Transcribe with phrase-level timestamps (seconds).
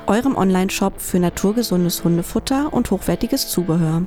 [0.06, 4.02] Eurem Onlineshop für naturgesundes Hundefutter und hochwertiges Zubehör.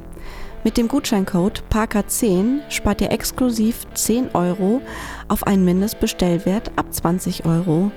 [0.64, 4.80] Mit dem Gutscheincode PARKA10 spart ihr exklusiv 10 Euro
[5.28, 7.92] auf einen Mindestbestellwert ab 20 Euro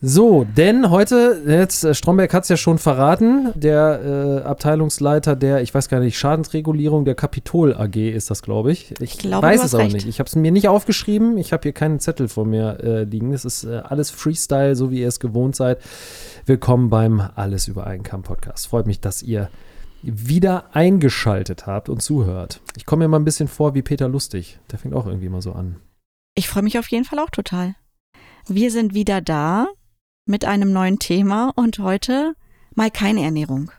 [0.01, 5.61] So, denn heute, jetzt, äh, Stromberg hat es ja schon verraten, der äh, Abteilungsleiter der,
[5.61, 8.93] ich weiß gar nicht, Schadensregulierung der Kapitol AG ist das, glaube ich.
[8.99, 9.95] Ich, glaube, weiß es aber recht.
[9.95, 10.07] nicht.
[10.07, 11.37] Ich habe es mir nicht aufgeschrieben.
[11.37, 13.33] Ich habe hier keinen Zettel vor mir äh, liegen.
[13.33, 15.79] Es ist äh, alles Freestyle, so wie ihr es gewohnt seid.
[16.45, 18.67] Willkommen beim Alles über einen Kamm Podcast.
[18.67, 19.49] Freut mich, dass ihr
[20.03, 22.59] wieder eingeschaltet habt und zuhört.
[22.75, 24.59] Ich komme mir mal ein bisschen vor wie Peter Lustig.
[24.71, 25.77] Der fängt auch irgendwie mal so an.
[26.35, 27.75] Ich freue mich auf jeden Fall auch total.
[28.47, 29.67] Wir sind wieder da
[30.25, 32.35] mit einem neuen Thema und heute
[32.73, 33.71] mal keine Ernährung.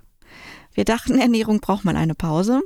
[0.74, 2.62] Wir dachten, Ernährung braucht mal eine Pause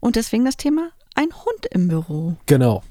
[0.00, 2.36] und deswegen das Thema ein Hund im Büro.
[2.46, 2.82] Genau.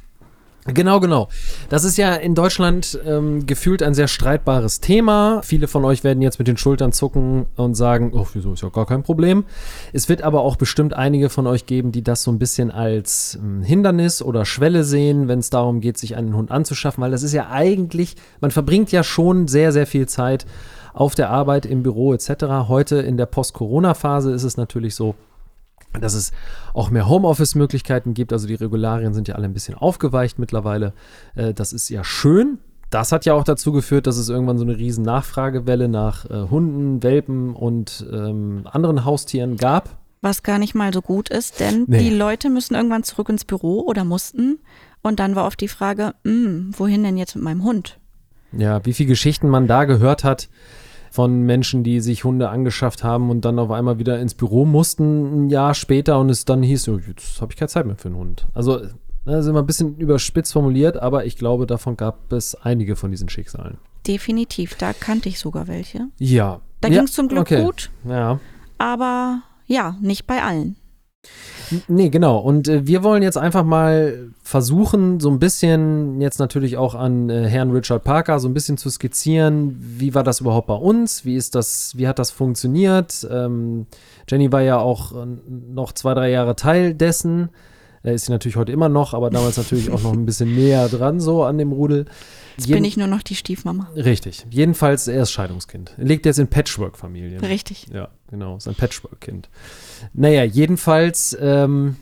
[0.65, 1.27] Genau, genau.
[1.67, 5.41] Das ist ja in Deutschland ähm, gefühlt ein sehr streitbares Thema.
[5.43, 8.69] Viele von euch werden jetzt mit den Schultern zucken und sagen, oh, wieso ist ja
[8.69, 9.43] gar kein Problem.
[9.91, 13.37] Es wird aber auch bestimmt einige von euch geben, die das so ein bisschen als
[13.41, 17.23] ähm, Hindernis oder Schwelle sehen, wenn es darum geht, sich einen Hund anzuschaffen, weil das
[17.23, 20.45] ist ja eigentlich, man verbringt ja schon sehr, sehr viel Zeit
[20.93, 22.69] auf der Arbeit, im Büro etc.
[22.69, 25.15] Heute in der Post-Corona-Phase ist es natürlich so,
[26.01, 26.31] dass es
[26.73, 28.33] auch mehr Homeoffice-Möglichkeiten gibt.
[28.33, 30.93] Also die Regularien sind ja alle ein bisschen aufgeweicht mittlerweile.
[31.35, 32.57] Äh, das ist ja schön.
[32.89, 36.49] Das hat ja auch dazu geführt, dass es irgendwann so eine riesen Nachfragewelle nach äh,
[36.49, 39.97] Hunden, Welpen und ähm, anderen Haustieren gab.
[40.21, 41.97] Was gar nicht mal so gut ist, denn Nee.
[41.99, 44.59] die Leute müssen irgendwann zurück ins Büro oder mussten.
[45.01, 47.97] Und dann war oft die Frage, "Hm, wohin denn jetzt mit meinem Hund?
[48.55, 50.47] Ja, wie viele Geschichten man da gehört hat
[51.13, 55.45] von Menschen, die sich Hunde angeschafft haben und dann auf einmal wieder ins Büro mussten
[55.45, 58.07] ein Jahr später und es dann hieß, oh, jetzt habe ich keine Zeit mehr für
[58.07, 58.47] einen Hund.
[58.55, 58.89] Also ne,
[59.25, 63.11] das ist immer ein bisschen überspitzt formuliert, aber ich glaube, davon gab es einige von
[63.11, 63.77] diesen Schicksalen.
[64.07, 66.07] Definitiv, da kannte ich sogar welche.
[66.17, 66.61] Ja.
[66.81, 67.61] Da ja, ging es zum Glück okay.
[67.63, 68.39] gut, Ja.
[68.79, 70.77] aber ja, nicht bei allen.
[71.87, 72.37] Nee, genau.
[72.37, 77.29] Und äh, wir wollen jetzt einfach mal versuchen, so ein bisschen jetzt natürlich auch an
[77.29, 81.25] äh, Herrn Richard Parker so ein bisschen zu skizzieren, wie war das überhaupt bei uns?
[81.25, 83.25] Wie ist das, wie hat das funktioniert?
[83.31, 83.87] Ähm,
[84.27, 87.49] Jenny war ja auch äh, noch zwei, drei Jahre Teil dessen.
[88.03, 90.89] Er ist sie natürlich heute immer noch, aber damals natürlich auch noch ein bisschen näher
[90.89, 92.05] dran, so an dem Rudel.
[92.57, 93.89] Jetzt Jeden- bin ich nur noch die Stiefmama.
[93.95, 94.45] Richtig.
[94.49, 95.93] Jedenfalls, er ist Scheidungskind.
[95.97, 97.39] Er lebt jetzt in Patchwork-Familien.
[97.43, 97.87] Richtig.
[97.93, 99.49] Ja, genau, sein Patchwork-Kind.
[100.13, 101.95] Naja, jedenfalls ähm,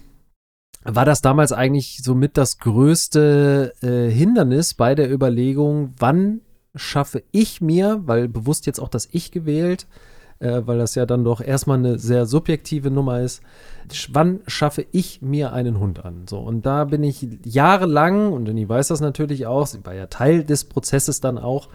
[0.84, 6.42] war das damals eigentlich somit das größte äh, Hindernis bei der Überlegung, wann
[6.76, 9.88] schaffe ich mir, weil bewusst jetzt auch das Ich gewählt,
[10.42, 13.42] äh, weil das ja dann doch erstmal eine sehr subjektive Nummer ist,
[14.12, 16.26] wann schaffe ich mir einen Hund an?
[16.28, 20.08] So, und da bin ich jahrelang, und Jenny weiß das natürlich auch, sie war ja
[20.08, 21.70] Teil des Prozesses dann auch,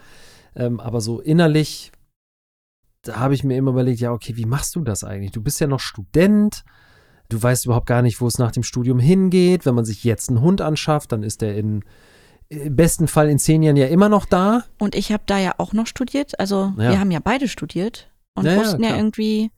[0.55, 1.91] ähm, aber so innerlich
[3.03, 5.31] da habe ich mir immer überlegt, ja, okay, wie machst du das eigentlich?
[5.31, 6.65] Du bist ja noch Student,
[7.29, 9.65] du weißt überhaupt gar nicht, wo es nach dem Studium hingeht.
[9.65, 11.83] Wenn man sich jetzt einen Hund anschafft, dann ist der in
[12.49, 14.63] im besten Fall in zehn Jahren ja immer noch da.
[14.79, 16.39] Und ich habe da ja auch noch studiert.
[16.39, 16.91] Also Ja.
[16.91, 18.99] wir haben ja beide studiert und Ja, ja, wussten ja klar.
[18.99, 19.51] irgendwie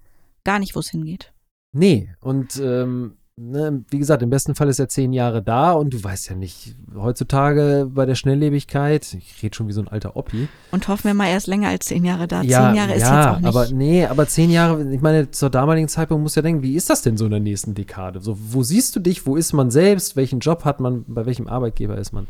[0.43, 1.31] gar nicht, wo es hingeht.
[1.71, 5.94] Nee, und ähm, ne, wie gesagt, im besten Fall ist er zehn Jahre da und
[5.94, 10.15] du weißt ja nicht, heutzutage bei der Schnelllebigkeit, ich rede schon wie so ein alter
[10.15, 10.47] Oppi.
[10.71, 12.41] Und hoffen wir mal erst länger als zehn Jahre da.
[12.41, 13.47] ja, zehn Jahre ist ja, jetzt auch nicht.
[13.47, 16.89] aber nee, aber zehn Jahre, ich meine, zur damaligen Zeitpunkt muss ja denken, wie ist
[16.89, 18.19] das denn so in der nächsten Dekade?
[18.19, 21.47] So, wo siehst du dich, wo ist man selbst, welchen Job hat man, bei welchem
[21.47, 22.27] Arbeitgeber ist man?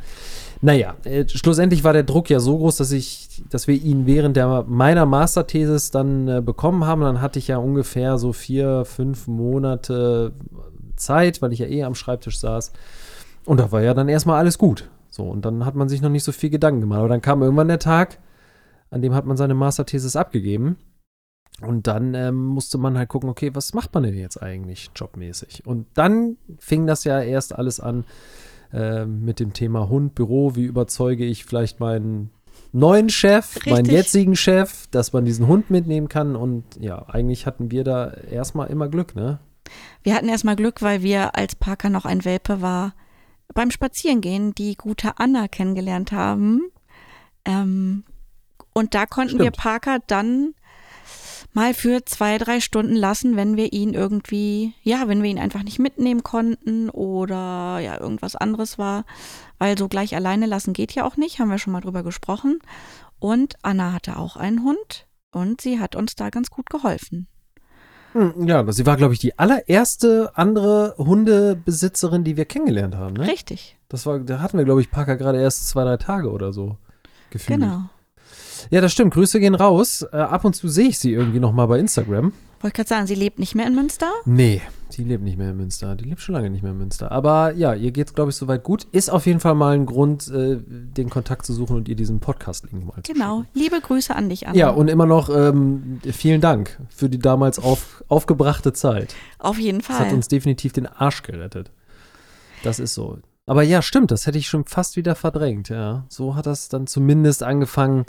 [0.61, 4.35] Naja, äh, schlussendlich war der Druck ja so groß, dass ich, dass wir ihn während
[4.35, 7.01] der meiner Masterthesis dann äh, bekommen haben.
[7.01, 10.33] Dann hatte ich ja ungefähr so vier, fünf Monate
[10.99, 12.71] Zeit, weil ich ja eh am Schreibtisch saß.
[13.45, 14.89] Und da war ja dann erstmal alles gut.
[15.09, 16.99] So, und dann hat man sich noch nicht so viel Gedanken gemacht.
[16.99, 18.19] Aber dann kam irgendwann der Tag,
[18.91, 20.77] an dem hat man seine Masterthesis abgegeben.
[21.61, 25.65] Und dann ähm, musste man halt gucken, okay, was macht man denn jetzt eigentlich jobmäßig?
[25.65, 28.05] Und dann fing das ja erst alles an
[28.71, 30.55] äh, mit dem Thema Hund, Büro.
[30.55, 32.29] Wie überzeuge ich vielleicht meinen
[32.71, 33.73] neuen Chef, Richtig.
[33.73, 36.35] meinen jetzigen Chef, dass man diesen Hund mitnehmen kann?
[36.35, 39.39] Und ja, eigentlich hatten wir da erstmal immer Glück, ne?
[40.03, 42.93] Wir hatten erstmal Glück, weil wir, als Parker noch ein Welpe war,
[43.53, 46.71] beim Spazierengehen die gute Anna kennengelernt haben.
[47.45, 48.03] Ähm,
[48.73, 49.57] und da konnten wir Stimmt.
[49.57, 50.53] Parker dann
[51.53, 55.63] mal für zwei, drei Stunden lassen, wenn wir ihn irgendwie, ja, wenn wir ihn einfach
[55.63, 59.05] nicht mitnehmen konnten oder ja, irgendwas anderes war.
[59.57, 62.59] Weil so gleich alleine lassen geht ja auch nicht, haben wir schon mal drüber gesprochen.
[63.19, 67.27] Und Anna hatte auch einen Hund und sie hat uns da ganz gut geholfen.
[68.19, 73.27] Hm, Ja, sie war, glaube ich, die allererste andere Hundebesitzerin, die wir kennengelernt haben, ne?
[73.27, 76.51] Richtig, Das war, da hatten wir, glaube ich, Parker gerade erst zwei, drei Tage oder
[76.53, 76.77] so
[77.29, 77.59] gefühlt.
[77.59, 77.81] genau.
[78.71, 79.13] Ja, das stimmt.
[79.13, 80.05] Grüße gehen raus.
[80.11, 82.33] Äh, ab und zu sehe ich sie irgendwie noch mal bei Instagram.
[82.61, 84.11] Wollte gerade sagen, sie lebt nicht mehr in Münster.
[84.25, 84.61] Nee,
[84.97, 85.95] die lebt nicht mehr in Münster.
[85.95, 87.11] Die lebt schon lange nicht mehr in Münster.
[87.11, 88.85] Aber ja, ihr geht's, glaube ich, soweit gut.
[88.91, 92.19] Ist auf jeden Fall mal ein Grund, äh, den Kontakt zu suchen und ihr diesen
[92.19, 93.45] Podcast-Link mal Genau.
[93.53, 94.57] Liebe Grüße an dich, Anna.
[94.57, 99.15] Ja, und immer noch ähm, vielen Dank für die damals auf, aufgebrachte Zeit.
[99.37, 100.13] Auf jeden Das hat Fall.
[100.15, 101.71] uns definitiv den Arsch gerettet.
[102.63, 103.19] Das ist so.
[103.45, 106.03] Aber ja, stimmt, das hätte ich schon fast wieder verdrängt, ja.
[106.09, 108.05] So hat das dann zumindest angefangen,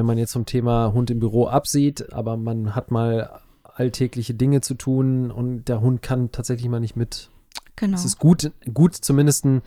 [0.00, 4.62] wenn man jetzt vom Thema Hund im Büro absieht, aber man hat mal alltägliche Dinge
[4.62, 7.28] zu tun und der Hund kann tatsächlich mal nicht mit.
[7.76, 7.96] genau.
[7.96, 9.62] Es ist gut, gut zumindest ein,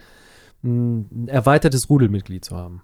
[0.63, 2.81] ein erweitertes Rudelmitglied zu haben.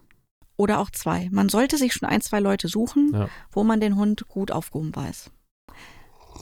[0.58, 1.28] Oder auch zwei.
[1.32, 3.30] Man sollte sich schon ein, zwei Leute suchen, Ja.
[3.52, 5.32] wo man den Hund gut aufgehoben weiß.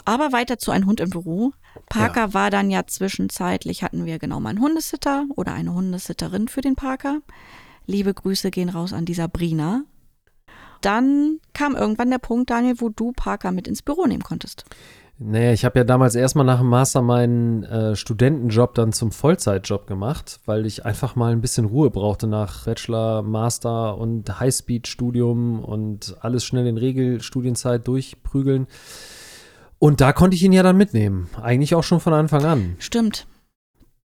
[0.04, 1.54] Aber weiter zu einem Hund im Büro.
[1.88, 6.62] Parker war dann ja zwischenzeitlich, hatten wir genau mal einen Hundesitter oder eine Hundesitterin für
[6.62, 7.22] den Parker.
[7.86, 9.84] Liebe Grüße gehen raus an die Sabrina.
[10.82, 14.66] Dann kam irgendwann der Punkt, Daniel, wo du Parker mit ins Büro nehmen konntest.
[15.20, 19.88] Naja, ich habe ja damals erstmal nach dem Master meinen äh, Studentenjob dann zum Vollzeitjob
[19.88, 26.16] gemacht, weil ich einfach mal ein bisschen Ruhe brauchte nach Bachelor, Master und Highspeed-Studium und
[26.22, 28.68] alles schnell in Regelstudienzeit durchprügeln.
[29.80, 31.30] Und da konnte ich ihn ja dann mitnehmen.
[31.42, 32.76] Eigentlich auch schon von Anfang an.
[32.78, 33.26] Stimmt.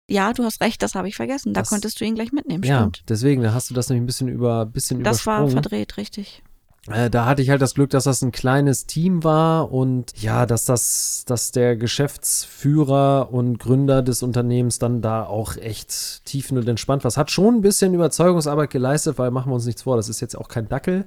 [0.09, 1.53] Ja, du hast recht, das habe ich vergessen.
[1.53, 3.03] Da Das- konntest du ihn gleich mitnehmen, Ja, stimmt.
[3.09, 6.43] deswegen, da hast du das nämlich ein bisschen über, bisschen Das war verdreht, richtig.
[6.91, 10.47] Äh, da hatte ich halt das Glück, dass das ein kleines Team war und ja,
[10.47, 16.69] dass das, dass der Geschäftsführer und Gründer des Unternehmens dann da auch echt tiefen und
[16.69, 17.09] entspannt war.
[17.09, 20.21] Es hat schon ein bisschen Überzeugungsarbeit geleistet, weil machen wir uns nichts vor, das ist
[20.21, 21.07] jetzt auch kein Dackel.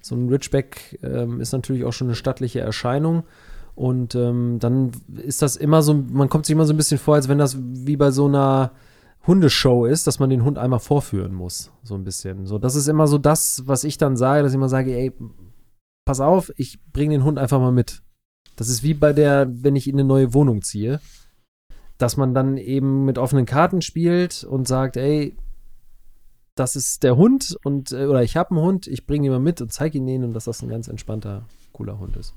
[0.00, 3.24] So ein Ridgeback ähm, ist natürlich auch schon eine stattliche Erscheinung.
[3.74, 4.92] Und ähm, dann
[5.22, 7.56] ist das immer so, man kommt sich immer so ein bisschen vor, als wenn das
[7.58, 8.72] wie bei so einer
[9.26, 11.70] Hundeshow ist, dass man den Hund einmal vorführen muss.
[11.82, 12.46] So ein bisschen.
[12.46, 15.12] So, das ist immer so das, was ich dann sage, dass ich immer sage, ey,
[16.04, 18.02] pass auf, ich bringe den Hund einfach mal mit.
[18.56, 21.00] Das ist wie bei der, wenn ich in eine neue Wohnung ziehe,
[21.98, 25.36] dass man dann eben mit offenen Karten spielt und sagt, ey,
[26.54, 29.40] das ist der Hund und äh, oder ich habe einen Hund, ich bringe ihn mal
[29.40, 32.34] mit und zeige ihn denen und dass das ein ganz entspannter, cooler Hund ist.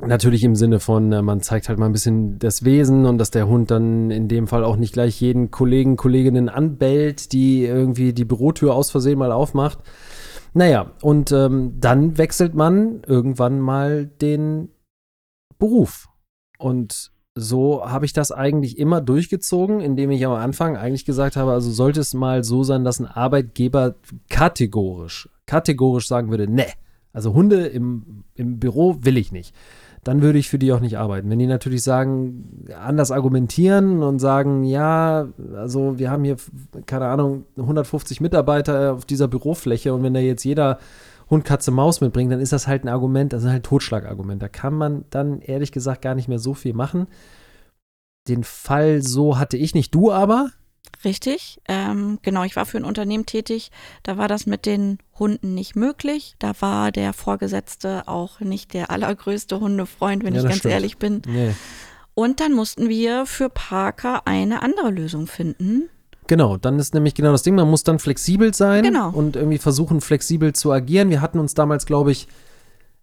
[0.00, 3.30] Natürlich im Sinne von, äh, man zeigt halt mal ein bisschen das Wesen und dass
[3.30, 8.12] der Hund dann in dem Fall auch nicht gleich jeden Kollegen, Kolleginnen anbellt, die irgendwie
[8.12, 9.78] die Bürotür aus Versehen mal aufmacht.
[10.52, 14.68] Naja, und ähm, dann wechselt man irgendwann mal den
[15.58, 16.08] Beruf.
[16.58, 21.52] Und so habe ich das eigentlich immer durchgezogen, indem ich am Anfang eigentlich gesagt habe,
[21.52, 23.96] also sollte es mal so sein, dass ein Arbeitgeber
[24.30, 26.66] kategorisch, kategorisch sagen würde, ne,
[27.12, 29.54] also Hunde im, im Büro will ich nicht.
[30.06, 31.28] Dann würde ich für die auch nicht arbeiten.
[31.28, 36.36] Wenn die natürlich sagen, anders argumentieren und sagen, ja, also wir haben hier,
[36.86, 40.78] keine Ahnung, 150 Mitarbeiter auf dieser Bürofläche und wenn da jetzt jeder
[41.28, 44.40] Hund, Katze, Maus mitbringt, dann ist das halt ein Argument, das ist halt ein Totschlagargument.
[44.40, 47.08] Da kann man dann ehrlich gesagt gar nicht mehr so viel machen.
[48.28, 50.50] Den Fall so hatte ich nicht, du aber.
[51.04, 51.60] Richtig.
[51.68, 53.70] Ähm, genau, ich war für ein Unternehmen tätig.
[54.02, 56.34] Da war das mit den Hunden nicht möglich.
[56.38, 60.72] Da war der Vorgesetzte auch nicht der allergrößte Hundefreund, wenn Ja, ich ganz stimmt.
[60.74, 61.22] ehrlich bin.
[61.26, 61.54] Nee.
[62.14, 65.88] Und dann mussten wir für Parker eine andere Lösung finden.
[66.28, 69.10] Genau, dann ist nämlich genau das Ding, man muss dann flexibel sein Genau.
[69.10, 71.10] und irgendwie versuchen, flexibel zu agieren.
[71.10, 72.26] Wir hatten uns damals, glaube ich,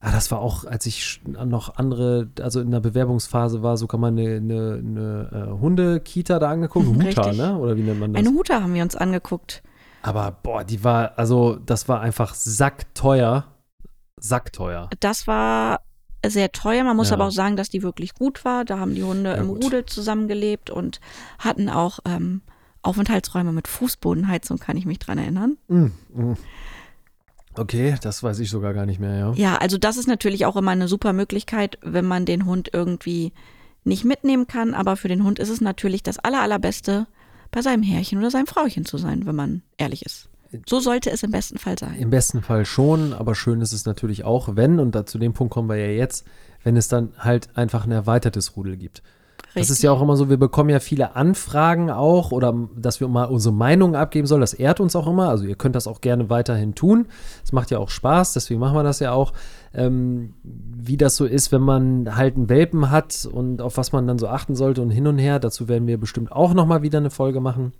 [0.03, 4.09] ah, das war auch, als ich noch andere, also in der Bewerbungsphase war, sogar mal
[4.09, 7.37] eine, eine, eine äh, Hundekita da angeguckt, Mhm, Huta, richtig.
[7.37, 7.57] ne?
[7.57, 8.19] Oder wie nennt man das?
[8.19, 9.63] Eine Huta haben wir uns angeguckt.
[10.01, 13.45] Aber boah, die war, also das war einfach sackteuer.
[14.19, 14.89] Sackteuer.
[14.99, 15.81] Das war
[16.25, 16.83] sehr teuer.
[16.83, 17.15] Man muss Ja.
[17.15, 18.63] aber auch sagen, dass die wirklich gut war.
[18.65, 19.63] Da haben die Hunde Ja, im gut.
[19.65, 20.99] Rudel zusammengelebt und
[21.39, 22.41] hatten auch ähm,
[22.81, 25.57] Aufenthaltsräume mit Fußbodenheizung, kann ich mich dran erinnern.
[25.67, 26.37] Mm, mm.
[27.55, 29.33] Okay, das weiß ich sogar gar nicht mehr, ja.
[29.33, 33.33] Ja, also das ist natürlich auch immer eine super Möglichkeit, wenn man den Hund irgendwie
[33.83, 34.73] nicht mitnehmen kann.
[34.73, 37.07] Aber für den Hund ist es natürlich das aller, allerbeste,
[37.51, 40.29] bei seinem Herrchen oder seinem Frauchen zu sein, wenn man ehrlich ist.
[40.67, 41.95] So sollte es im besten Fall sein.
[41.95, 45.33] Im besten Fall schon, aber schön ist es natürlich auch, wenn, und da, zu dem
[45.33, 46.25] Punkt kommen wir ja jetzt,
[46.63, 49.01] wenn es dann halt einfach ein erweitertes Rudel gibt.
[49.55, 53.07] Das ist ja auch immer so, wir bekommen ja viele Anfragen auch oder dass wir
[53.07, 54.41] mal unsere Meinung abgeben sollen.
[54.41, 55.29] Das ehrt uns auch immer.
[55.29, 57.07] Also ihr könnt das auch gerne weiterhin tun.
[57.43, 59.33] Es macht ja auch Spaß, deswegen machen wir das ja auch.
[59.75, 64.07] Ähm, wie das so ist, wenn man halt einen Welpen hat und auf was man
[64.07, 65.39] dann so achten sollte und hin und her.
[65.39, 67.73] Dazu werden wir bestimmt auch nochmal wieder eine Folge machen.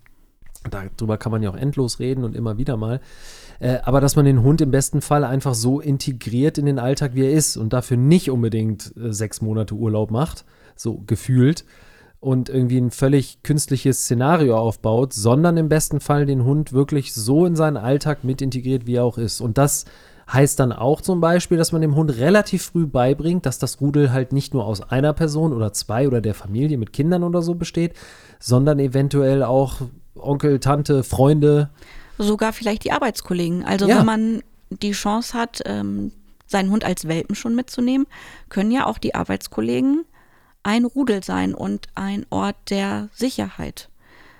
[0.69, 3.01] Darüber kann man ja auch endlos reden und immer wieder mal.
[3.59, 7.11] Äh, aber dass man den Hund im besten Fall einfach so integriert in den Alltag,
[7.15, 11.65] wie er ist und dafür nicht unbedingt äh, sechs Monate Urlaub macht so gefühlt,
[12.23, 17.45] und irgendwie ein völlig künstliches Szenario aufbaut, sondern im besten Fall den Hund wirklich so
[17.45, 19.41] in seinen Alltag mit integriert, wie er auch ist.
[19.41, 19.83] Und das
[20.31, 24.13] heißt dann auch zum Beispiel, dass man dem Hund relativ früh beibringt, dass das Rudel
[24.13, 27.55] halt nicht nur aus einer Person oder zwei oder der Familie mit Kindern oder so
[27.55, 27.93] besteht,
[28.39, 29.81] sondern eventuell auch
[30.15, 31.71] Onkel, Tante, Freunde.
[32.17, 33.65] Sogar vielleicht die Arbeitskollegen.
[33.65, 33.99] Also Ja.
[33.99, 36.13] wenn man die Chance hat, ähm,
[36.47, 38.07] seinen Hund als Welpen schon mitzunehmen,
[38.47, 40.05] können ja auch die Arbeitskollegen
[40.63, 43.89] ein Rudel sein und ein Ort der Sicherheit.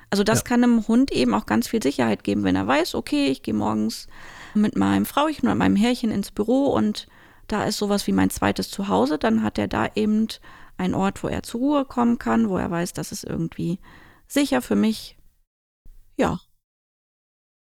[0.09, 0.43] Also das Ja.
[0.45, 3.53] kann einem Hund eben auch ganz viel Sicherheit geben, wenn er weiß, okay, ich gehe
[3.53, 4.07] morgens
[4.53, 7.07] mit meinem Frauchen oder meinem Herrchen ins Büro und
[7.47, 10.27] da ist sowas wie mein zweites Zuhause, dann hat er da eben
[10.77, 13.79] einen Ort, wo er zur Ruhe kommen kann, wo er weiß, das ist irgendwie
[14.27, 15.17] sicher für mich.
[16.17, 16.39] Ja,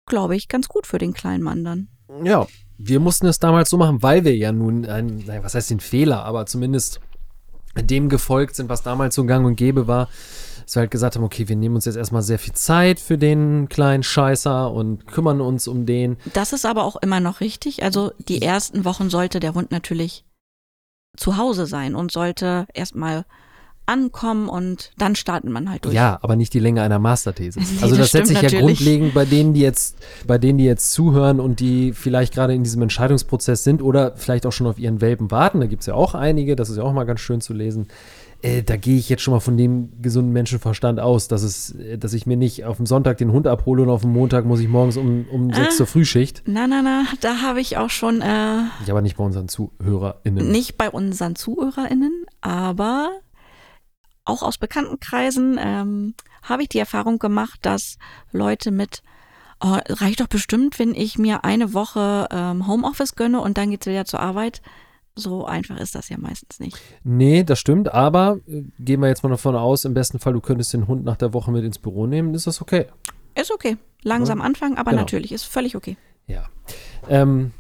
[0.07, 1.89] glaube ich, ganz gut für den kleinen Mann dann.
[2.23, 2.47] Ja,
[2.77, 6.25] wir mussten es damals so machen, weil wir ja nun, ein, was heißt den Fehler,
[6.25, 7.01] aber zumindest
[7.83, 10.09] dem gefolgt sind, was damals so gang und gäbe war,
[10.65, 13.19] dass wir halt gesagt haben, okay, wir nehmen uns jetzt erstmal sehr viel Zeit für
[13.19, 16.17] den kleinen Scheißer und kümmern uns um den.
[16.33, 17.83] Das ist aber auch immer noch richtig.
[17.83, 20.25] Also die ersten Wochen sollte der Hund natürlich
[21.17, 23.25] zu Hause sein und sollte erstmal
[23.87, 25.95] ankommen und dann starten man halt durch.
[25.95, 27.61] Ja, aber nicht die Länge einer Masterthese.
[27.65, 28.79] Nee, also das das setzt sich stimmt ja natürlich.
[28.79, 32.63] grundlegend bei denen, die jetzt, bei denen, die jetzt zuhören und die vielleicht gerade in
[32.65, 35.61] diesem Entscheidungsprozess sind oder vielleicht auch schon auf ihren Welpen warten.
[35.61, 37.89] Da gibt es ja auch einige, das ist ja auch mal ganz schön zu lesen.
[38.43, 41.97] Äh, da gehe ich jetzt schon mal von dem gesunden Menschenverstand aus, dass es, äh,
[41.97, 44.61] dass ich mir nicht auf dem Sonntag den Hund abhole und auf dem Montag muss
[44.61, 45.77] ich morgens um, um sechs Ah.
[45.79, 46.43] zur Frühschicht.
[46.47, 50.51] Na, na, na, da habe ich auch schon äh, Ich aber nicht bei unseren ZuhörerInnen.
[50.51, 53.11] nicht bei unseren ZuhörerInnen, aber
[54.25, 57.99] auch aus Bekanntenkreisen ähm, habe ich die Erfahrung gemacht, dass
[58.33, 59.03] Leute mit
[59.61, 63.87] oh, reicht doch bestimmt, wenn ich mir eine Woche ähm, Homeoffice gönne und dann geht's
[63.87, 64.63] wieder zur Arbeit.
[65.17, 66.77] So einfach ist das ja meistens nicht.
[67.05, 70.41] Nee, das stimmt, aber äh, gehen wir jetzt mal davon aus, im besten Fall, du
[70.41, 72.87] könntest den Hund nach der Woche mit ins Büro nehmen, ist das okay.
[73.35, 73.77] Ist okay.
[74.03, 75.03] Langsam anfangen, aber Genau.
[75.03, 75.97] natürlich, ist völlig okay.
[76.27, 76.49] Ja.
[77.09, 77.53] Ähm,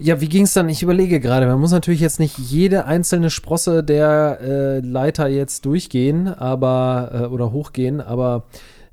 [0.00, 0.68] ja, wie ging es dann?
[0.68, 5.66] Ich überlege gerade, man muss natürlich jetzt nicht jede einzelne Sprosse der äh, Leiter jetzt
[5.66, 8.44] durchgehen, aber äh, oder hochgehen, aber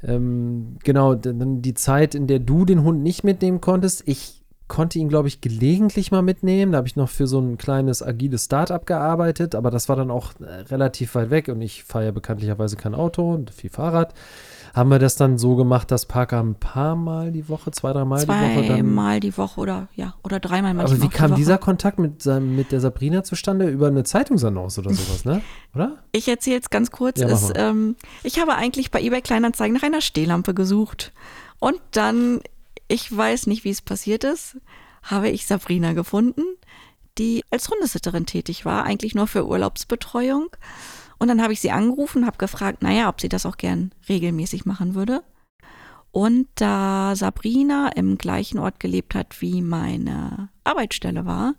[0.03, 5.09] ähm, genau, die Zeit, in der du den Hund nicht mitnehmen konntest, ich konnte ihn,
[5.09, 6.73] glaube ich, gelegentlich mal mitnehmen.
[6.73, 10.11] Da habe ich noch für so ein kleines agiles Start-up gearbeitet, aber das war dann
[10.11, 14.13] auch äh, relativ weit weg und ich fahre ja bekanntlicherweise kein Auto und viel Fahrrad.
[14.77, 18.21] Haben wir das dann so gemacht, dass Parker ein paar Mal die Woche, zwei, dreimal
[18.21, 20.97] die Woche dann Zweimal die Woche oder ja, oder dreimal manchmal.
[20.97, 21.39] aber wie die kam Woche.
[21.39, 23.67] dieser Kontakt mit, seinem, mit der Sabrina zustande?
[23.69, 25.41] Über eine Zeitungsannonce oder sowas, ne?
[25.73, 25.97] Oder?
[26.11, 27.19] Ich erzähle es ganz kurz.
[27.19, 27.57] Ja, ist, mal.
[27.57, 31.11] ähm, ich habe eigentlich bei eBay Kleinanzeigen nach einer Stehlampe gesucht.
[31.57, 32.41] Und dann,
[32.87, 34.57] ich weiß nicht, wie es passiert ist,
[35.01, 36.43] habe ich Sabrina gefunden,
[37.17, 40.49] die als Hundesitterin tätig war, eigentlich nur für Urlaubsbetreuung.
[41.19, 44.65] Und dann habe ich sie angerufen, habe gefragt, naja, ob sie das auch gern regelmäßig
[44.65, 45.23] machen würde.
[46.11, 51.55] Und da Sabrina im gleichen Ort gelebt hat, wie meine Arbeitsstelle war,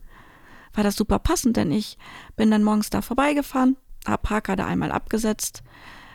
[0.74, 1.98] war das super passend, denn ich
[2.36, 5.62] bin dann morgens da vorbeigefahren, habe Parker da einmal abgesetzt.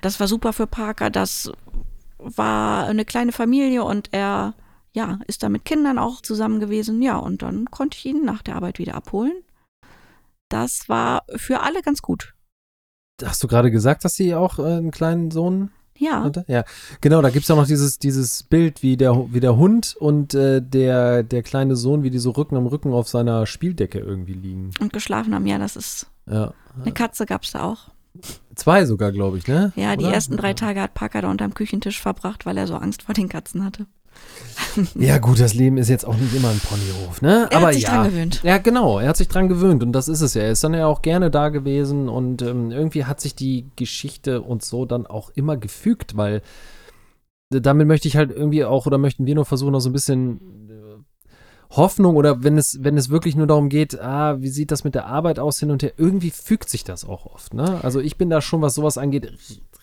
[0.02, 1.52] Das war super für Parker, das
[2.18, 4.56] war eine kleine Familie und er,
[4.94, 7.02] ja, ist da mit Kindern auch zusammen gewesen.
[7.02, 9.34] Ja, und dann konnte ich ihn nach der Arbeit wieder abholen.
[10.50, 12.34] Das war für alle ganz gut.
[13.24, 16.46] Hast du gerade gesagt, dass sie auch äh, einen kleinen Sohn Ja, hatte?
[16.48, 16.64] Ja,
[17.02, 20.34] genau, da gibt es ja noch dieses, dieses Bild, wie der, wie der Hund und
[20.34, 24.34] äh, der, der kleine Sohn, wie die so Rücken am Rücken auf seiner Spieldecke irgendwie
[24.34, 24.72] liegen.
[24.80, 26.54] und geschlafen haben, ja, das ist, Ja.
[26.82, 27.90] eine Katze gab's da auch.
[28.56, 29.74] Zwei sogar, glaube ich, ne?
[29.76, 30.14] Ja, die Oder?
[30.14, 33.28] ersten drei Tage hat Parker da unterm Küchentisch verbracht, weil er so Angst vor den
[33.30, 33.88] Katzen hatte.
[34.96, 37.48] Ja, gut, das Leben ist jetzt auch nicht immer ein Ponyhof, ne?
[37.50, 37.90] Er Aber hat sich ja.
[37.90, 38.42] dran gewöhnt.
[38.44, 40.44] Ja, genau, er hat sich dran gewöhnt und das ist es ja.
[40.44, 44.42] Er ist dann ja auch gerne da gewesen und ähm, irgendwie hat sich die Geschichte
[44.42, 46.42] und so dann auch immer gefügt, weil
[47.50, 50.40] damit möchte ich halt irgendwie auch oder möchten wir nur versuchen, auch so ein bisschen
[51.76, 54.96] Hoffnung oder wenn es, wenn es wirklich nur darum geht, ah, wie sieht das mit
[54.96, 57.54] der Arbeit aus hin und her, irgendwie fügt sich das auch oft.
[57.54, 57.80] Ne?
[57.84, 59.32] Also ich bin da schon, was sowas angeht,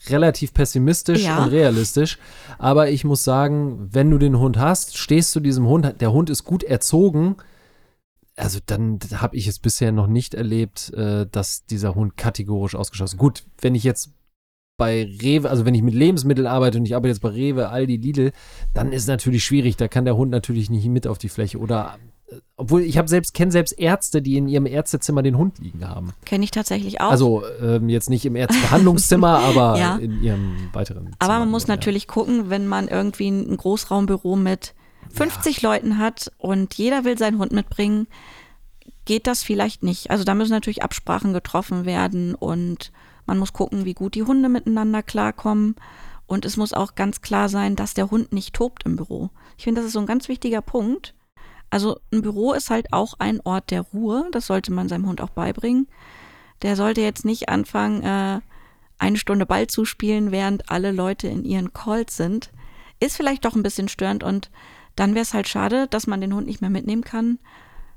[0.07, 1.43] relativ pessimistisch Ja.
[1.43, 2.17] und realistisch.
[2.57, 6.29] Aber ich muss sagen, wenn du den Hund hast, stehst du diesem Hund, der Hund
[6.29, 7.35] ist gut erzogen.
[8.37, 13.17] Also dann habe ich es bisher noch nicht erlebt, äh, dass dieser Hund kategorisch ausgeschlossen.
[13.17, 14.11] Gut, wenn ich jetzt
[14.81, 17.97] bei Rewe, also wenn ich mit Lebensmitteln arbeite und ich arbeite jetzt bei Rewe, Aldi,
[17.97, 18.31] Lidl,
[18.73, 19.77] dann ist es natürlich schwierig.
[19.77, 21.99] Da kann der Hund natürlich nicht mit auf die Fläche oder
[22.31, 25.87] äh, obwohl ich habe selbst kenne selbst Ärzte, die in ihrem Ärztezimmer den Hund liegen
[25.87, 26.13] haben.
[26.25, 27.11] Kenne ich tatsächlich auch.
[27.11, 29.97] Also ähm, jetzt nicht im Ärztebehandlungszimmer, aber Ja.
[29.97, 31.15] in ihrem weiteren.
[31.19, 31.75] Aber Zimmer man muss ja.
[31.75, 34.73] natürlich gucken, wenn man irgendwie ein Großraumbüro mit
[35.13, 38.07] 50 Leuten hat und jeder will seinen Hund mitbringen,
[39.05, 40.09] geht das vielleicht nicht.
[40.09, 42.91] Also da müssen natürlich Absprachen getroffen werden und
[43.25, 45.75] man muss gucken, wie gut die Hunde miteinander klarkommen.
[46.25, 49.29] Und es muss auch ganz klar sein, dass der Hund nicht tobt im Büro.
[49.57, 51.13] Ich finde, das ist so ein ganz wichtiger Punkt.
[51.69, 54.27] Also ein Büro ist halt auch ein Ort der Ruhe.
[54.31, 55.87] Das sollte man seinem Hund auch beibringen.
[56.61, 58.41] Der sollte jetzt nicht anfangen, äh,
[58.97, 62.51] eine Stunde Ball zu spielen, während alle Leute in ihren Calls sind.
[62.99, 64.51] Ist vielleicht doch ein bisschen störend und
[64.95, 67.39] dann wäre es halt schade, dass man den Hund nicht mehr mitnehmen kann.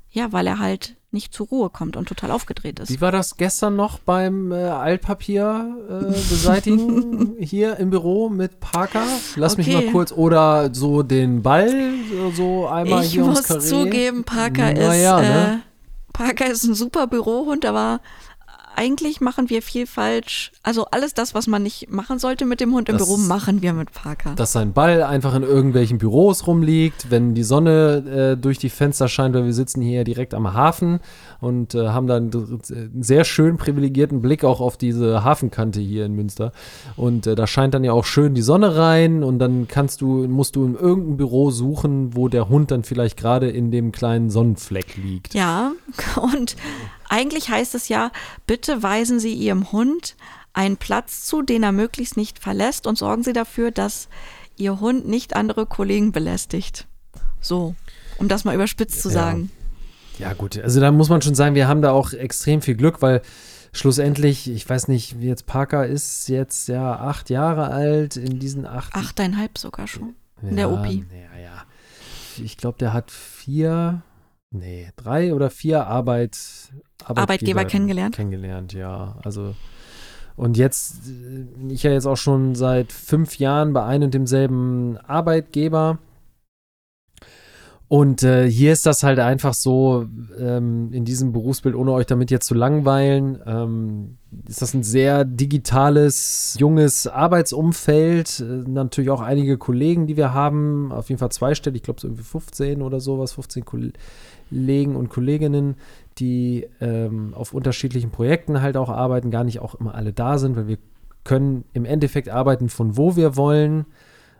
[0.09, 2.91] Ja, weil er halt nicht zur Ruhe kommt und total aufgedreht ist.
[2.91, 9.01] Wie war das gestern noch beim äh, Altpapier äh, beseitigen hier im Büro mit Parker?
[9.35, 9.85] Lass mich Okay.
[9.85, 13.59] mal kurz oder so den Ball so, so einmal ich hier ums muss Karree.
[13.65, 15.61] zugeben, Parker Na ist ja, äh, ne?
[16.13, 17.99] Parker ist ein super Bürohund, aber
[18.75, 20.51] eigentlich machen wir viel falsch.
[20.63, 23.61] Also alles das, was man nicht machen sollte mit dem Hund im Das- Büro, machen
[23.61, 24.33] wir mit Parker.
[24.35, 29.07] dass sein Ball einfach in irgendwelchen Büros rumliegt, wenn die Sonne äh, durch die Fenster
[29.07, 30.99] scheint, weil wir sitzen hier direkt am Hafen
[31.41, 36.13] und äh, haben dann einen sehr schön privilegierten Blick auch auf diese Hafenkante hier in
[36.13, 36.51] Münster.
[36.95, 40.27] Und äh, da scheint dann ja auch schön die Sonne rein und dann kannst du,
[40.27, 44.29] musst du in irgendein Büro suchen, wo der Hund dann vielleicht gerade in dem kleinen
[44.29, 45.33] Sonnenfleck liegt.
[45.33, 45.71] Ja,
[46.33, 46.55] und
[47.15, 48.11] eigentlich heißt es ja,
[48.45, 50.15] bitte weisen Sie Ihrem Hund
[50.53, 54.07] einen Platz zu, den er möglichst nicht verlässt und sorgen Sie dafür, dass
[54.57, 56.87] Ihr Hund nicht andere Kollegen belästigt.
[57.41, 57.75] So,
[58.17, 59.13] um das mal überspitzt zu Ja.
[59.13, 59.51] sagen.
[60.17, 63.01] Ja, gut, also da muss man schon sagen, wir haben da auch extrem viel Glück,
[63.01, 63.21] weil
[63.73, 68.65] schlussendlich, ich weiß nicht, wie jetzt Parker ist jetzt ja acht Jahre alt, in diesen
[68.65, 70.15] acht Achteinhalb sogar schon.
[70.41, 71.05] in der Opi.
[71.11, 71.63] Ja, ja.
[72.37, 74.01] Ich glaube, der hat vier,
[74.51, 76.37] nee, drei oder vier Arbeit,
[77.03, 78.15] Arbeitgeber kennengelernt.
[78.15, 79.15] Kennengelernt, ja.
[79.23, 79.55] Also,
[80.35, 84.97] und jetzt, äh, ich ja jetzt auch schon seit fünf Jahren bei einem und demselben
[84.97, 85.99] Arbeitgeber.
[87.87, 90.07] Und äh, hier ist das halt einfach so,
[90.39, 94.17] ähm, in diesem Berufsbild, ohne euch damit jetzt zu langweilen, ähm,
[94.47, 98.39] ist das ein sehr digitales, junges Arbeitsumfeld.
[98.39, 102.07] Äh, natürlich auch einige Kollegen, die wir haben, auf jeden Fall zweistellig, ich glaube so
[102.07, 105.75] irgendwie 15 oder sowas, 15 Kollegen und Kolleginnen,
[106.17, 110.55] die ähm, auf unterschiedlichen Projekten halt auch arbeiten, gar nicht auch immer alle da sind,
[110.55, 110.77] weil wir
[111.23, 113.85] können im Endeffekt arbeiten von wo wir wollen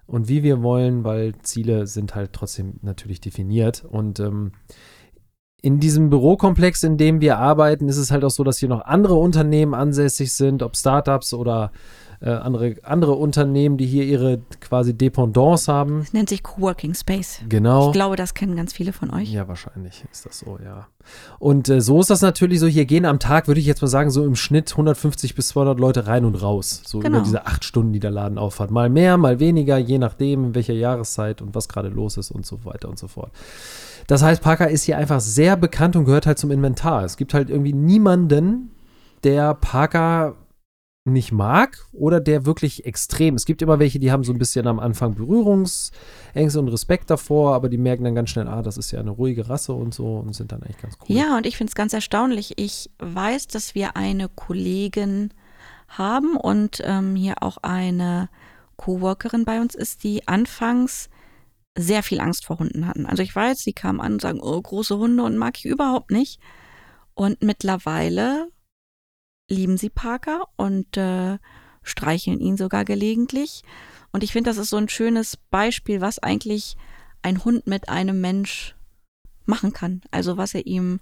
[0.08, 3.84] und wie wir wollen, weil Ziele sind halt trotzdem natürlich definiert.
[3.84, 4.52] Und ähm,
[5.62, 8.82] in diesem Bürokomplex, in dem wir arbeiten, ist es halt auch so, dass hier noch
[8.82, 11.76] andere Unternehmen ansässig sind, ob Startups oder äh,
[12.26, 16.00] andere, andere Unternehmen, die hier ihre quasi Dependance haben.
[16.02, 17.40] Es nennt sich Coworking Space.
[17.50, 17.88] Genau.
[17.88, 19.32] Ich glaube, das kennen ganz viele von euch.
[19.32, 20.88] Ja, wahrscheinlich ist das so, ja.
[21.40, 22.68] Und äh, so ist das natürlich so.
[22.68, 25.80] Hier gehen am Tag, würde ich jetzt mal sagen, so im Schnitt 150 bis 200
[25.80, 26.82] Leute rein und raus.
[26.86, 27.18] So Genau.
[27.18, 28.72] über diese acht Stunden, die der Laden aufhat.
[28.72, 32.46] Mal mehr, mal weniger, je nachdem, in welcher Jahreszeit und was gerade los ist und
[32.46, 33.32] so weiter und so fort.
[34.08, 37.04] Das heißt, Parker ist hier einfach sehr bekannt und gehört halt zum Inventar.
[37.04, 38.72] Es gibt halt irgendwie niemanden,
[39.24, 40.36] der Parker
[41.06, 43.36] nicht mag oder der wirklich extrem.
[43.36, 47.54] Es gibt immer welche, die haben so ein bisschen am Anfang Berührungsängste und Respekt davor,
[47.54, 50.18] aber die merken dann ganz schnell, ah, das ist ja eine ruhige Rasse und so
[50.18, 51.16] und sind dann eigentlich ganz cool.
[51.16, 52.54] Ja, und ich finde es ganz erstaunlich.
[52.58, 55.30] Ich weiß, dass wir eine Kollegin
[55.88, 58.30] haben und ähm, hier auch eine
[58.76, 61.10] Coworkerin bei uns ist, die anfangs
[61.78, 63.06] sehr viel Angst vor Hunden hatten.
[63.06, 66.10] Also ich weiß, sie kamen an und sagen, oh, große Hunde und mag ich überhaupt
[66.10, 66.40] nicht.
[67.14, 68.48] Und mittlerweile
[69.50, 71.38] lieben sie Parker und äh,
[71.84, 73.64] streicheln ihn sogar gelegentlich.
[74.12, 76.78] Und ich finde, das ist so ein schönes Beispiel, was eigentlich
[77.22, 78.76] ein Hund mit einem Mensch
[79.46, 80.02] machen kann.
[80.12, 81.00] Also was er ihm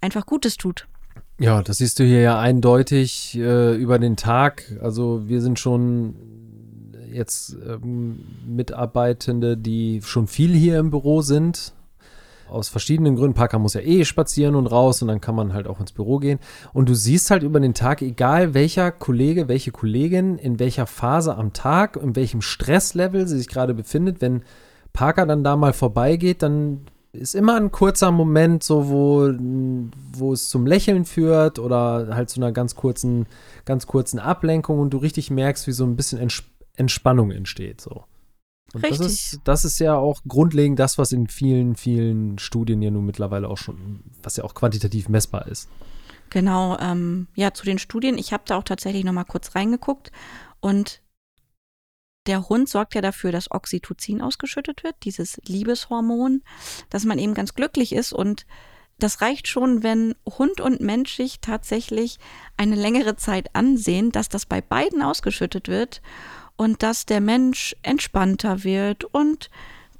[0.00, 0.86] einfach Gutes tut.
[1.38, 4.78] Ja, das siehst du hier ja eindeutig äh, über den Tag.
[4.80, 6.14] Also wir sind schon
[7.10, 11.74] jetzt ähm, Mitarbeitende, die schon viel hier im Büro sind.
[12.52, 13.34] Aus verschiedenen Gründen.
[13.34, 16.18] Parker muss ja eh spazieren und raus und dann kann man halt auch ins Büro
[16.18, 16.38] gehen.
[16.72, 21.36] Und du siehst halt über den Tag, egal welcher Kollege, welche Kollegin, in welcher Phase
[21.36, 24.42] am Tag, in welchem Stresslevel sie sich gerade befindet, wenn
[24.92, 29.30] Parker dann da mal vorbeigeht, dann ist immer ein kurzer Moment, so wo,
[30.12, 33.26] wo es zum Lächeln führt oder halt zu einer ganz kurzen,
[33.64, 36.42] ganz kurzen Ablenkung und du richtig merkst, wie so ein bisschen Ents
[36.74, 37.82] Entspannung entsteht.
[37.82, 38.04] So.
[38.74, 38.98] Und Richtig.
[38.98, 43.04] Das ist, das ist ja auch grundlegend das, was in vielen, vielen Studien ja nun
[43.04, 45.68] mittlerweile auch schon, was ja auch quantitativ messbar ist.
[46.30, 48.16] Genau, ähm, ja, zu den Studien.
[48.16, 50.10] Ich habe da auch tatsächlich noch mal kurz reingeguckt
[50.60, 51.02] und
[52.26, 56.42] der Hund sorgt ja dafür, dass Oxytocin ausgeschüttet wird, dieses Liebeshormon,
[56.88, 58.46] dass man eben ganz glücklich ist und
[58.98, 62.18] das reicht schon, wenn Hund und Mensch sich tatsächlich
[62.56, 66.00] eine längere Zeit ansehen, dass das bei beiden ausgeschüttet wird
[66.56, 69.50] und dass der Mensch entspannter wird und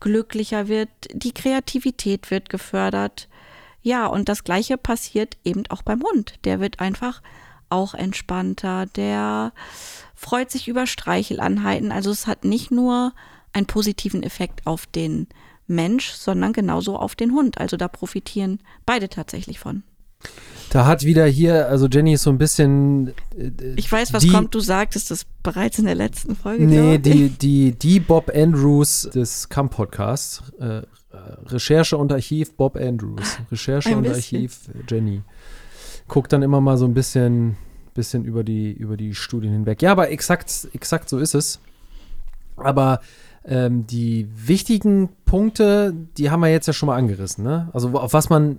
[0.01, 3.29] glücklicher wird, die Kreativität wird gefördert.
[3.83, 6.39] Ja, und das gleiche passiert eben auch beim Hund.
[6.45, 7.23] Der wird einfach
[7.69, 9.53] auch entspannter, der
[10.15, 11.91] freut sich über Streichelanheiten.
[11.91, 13.13] Also es hat nicht nur
[13.53, 15.27] einen positiven Effekt auf den
[15.67, 17.59] Mensch, sondern genauso auf den Hund.
[17.59, 19.83] Also da profitieren beide tatsächlich von.
[20.73, 23.09] Da hat wieder hier, also Jenny ist so ein bisschen.
[23.37, 24.55] äh, Ich weiß, was die, kommt.
[24.55, 26.65] Du sagtest das bereits in der letzten Folge.
[26.65, 30.43] Nee, die, die, die Bob Andrews des Camp-Podcasts.
[30.59, 30.81] Äh,
[31.45, 33.37] Recherche und Archiv Bob Andrews.
[33.51, 34.39] Recherche Ein und bisschen.
[34.39, 35.21] Archiv Jenny.
[36.09, 37.57] Guckt dann immer mal so ein bisschen,
[37.93, 39.83] bisschen über, die, über die Studien hinweg.
[39.83, 41.61] Ja, aber exakt, exakt so ist es.
[42.57, 43.03] Aber
[43.45, 47.45] ähm, die wichtigen Punkte, die haben wir jetzt ja schon mal angerissen.
[47.45, 47.69] Ne?
[47.75, 48.57] Also auf was man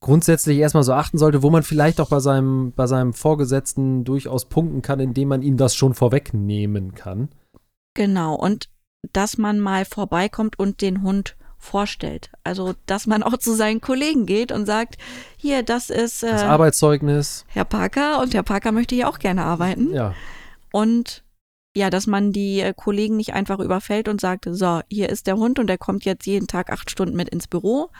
[0.00, 4.46] grundsätzlich erstmal so achten sollte, wo man vielleicht auch bei seinem, bei seinem Vorgesetzten durchaus
[4.46, 7.28] punkten kann, indem man ihm das schon vorwegnehmen kann.
[7.94, 8.68] Genau, und
[9.12, 12.30] dass man mal vorbeikommt und den Hund vorstellt.
[12.44, 14.96] Also, dass man auch zu seinen Kollegen geht und sagt,
[15.36, 19.44] hier, das ist Das äh, Arbeitszeugnis, Herr Parker und Herr Parker möchte hier auch gerne
[19.44, 19.92] arbeiten.
[19.92, 20.14] ja.
[20.72, 21.24] Und
[21.74, 25.36] ja, dass man die äh, Kollegen nicht einfach überfällt und sagt, so, hier ist der
[25.36, 27.90] Hund und der kommt jetzt jeden Tag acht Stunden mit ins Büro,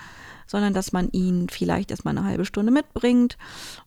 [0.47, 3.37] sondern dass man ihn vielleicht erstmal eine halbe Stunde mitbringt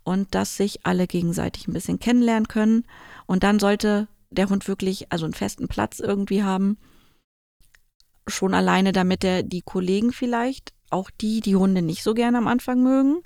[0.04, 2.86] und dass sich alle gegenseitig ein bisschen kennenlernen können.
[3.26, 6.78] Und dann sollte der Hund wirklich also einen festen Platz irgendwie haben.
[8.28, 12.48] Schon alleine, damit er die Kollegen vielleicht, auch die, die Hunde nicht so gerne am
[12.48, 13.22] Anfang mögen,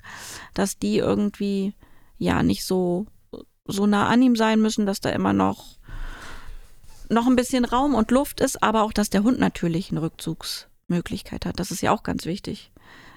[0.52, 1.74] dass die irgendwie
[2.18, 3.06] ja nicht so
[3.66, 5.78] so nah an ihm sein müssen, dass da immer noch
[7.08, 11.46] noch ein bisschen Raum und Luft ist, aber auch, dass der Hund natürlich eine Rückzugsmöglichkeit
[11.46, 11.60] hat.
[11.60, 12.72] Das ist ja auch ganz wichtig.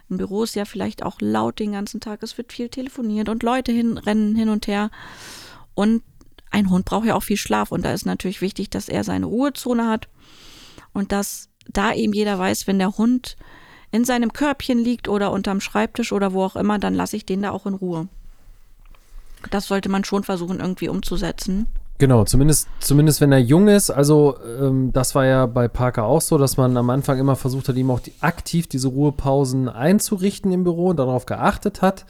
[0.09, 3.43] Im Büro ist ja vielleicht auch laut den ganzen Tag, es wird viel telefoniert und
[3.43, 4.89] Leute hin, rennen hin und her.
[5.73, 6.01] Und
[6.49, 9.25] ein Hund braucht ja auch viel Schlaf und da ist natürlich wichtig, dass er seine
[9.25, 10.07] Ruhezone hat
[10.93, 13.35] und dass da eben jeder weiß, wenn der Hund
[13.91, 17.41] in seinem Körbchen liegt oder unterm Schreibtisch oder wo auch immer, dann lasse ich den
[17.41, 18.07] da auch in Ruhe.
[19.51, 21.67] Das sollte man schon versuchen irgendwie umzusetzen.
[21.99, 23.89] Genau, zumindest, zumindest wenn er jung ist.
[23.89, 27.69] Also, ähm, das war ja bei Parker auch so, dass man am Anfang immer versucht
[27.69, 32.05] hat, ihm auch die, aktiv diese Ruhepausen einzurichten im Büro und darauf geachtet hat,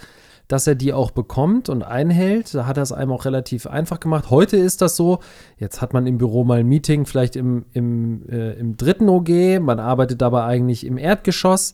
[0.50, 2.54] dass er die auch bekommt und einhält.
[2.54, 4.30] Da hat er es einem auch relativ einfach gemacht.
[4.30, 5.20] Heute ist das so,
[5.58, 9.62] jetzt hat man im Büro mal ein Meeting, vielleicht im, im, äh, im dritten OG,
[9.62, 11.74] man arbeitet dabei eigentlich im Erdgeschoss.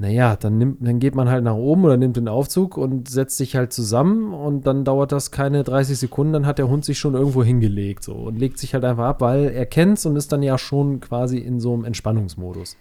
[0.00, 3.36] Naja, dann, nimmt, dann geht man halt nach oben oder nimmt den Aufzug und setzt
[3.36, 7.00] sich halt zusammen und dann dauert das keine 30 Sekunden, dann hat der Hund sich
[7.00, 10.30] schon irgendwo hingelegt so und legt sich halt einfach ab, weil er kennt's und ist
[10.30, 12.76] dann ja schon quasi in so einem Entspannungsmodus.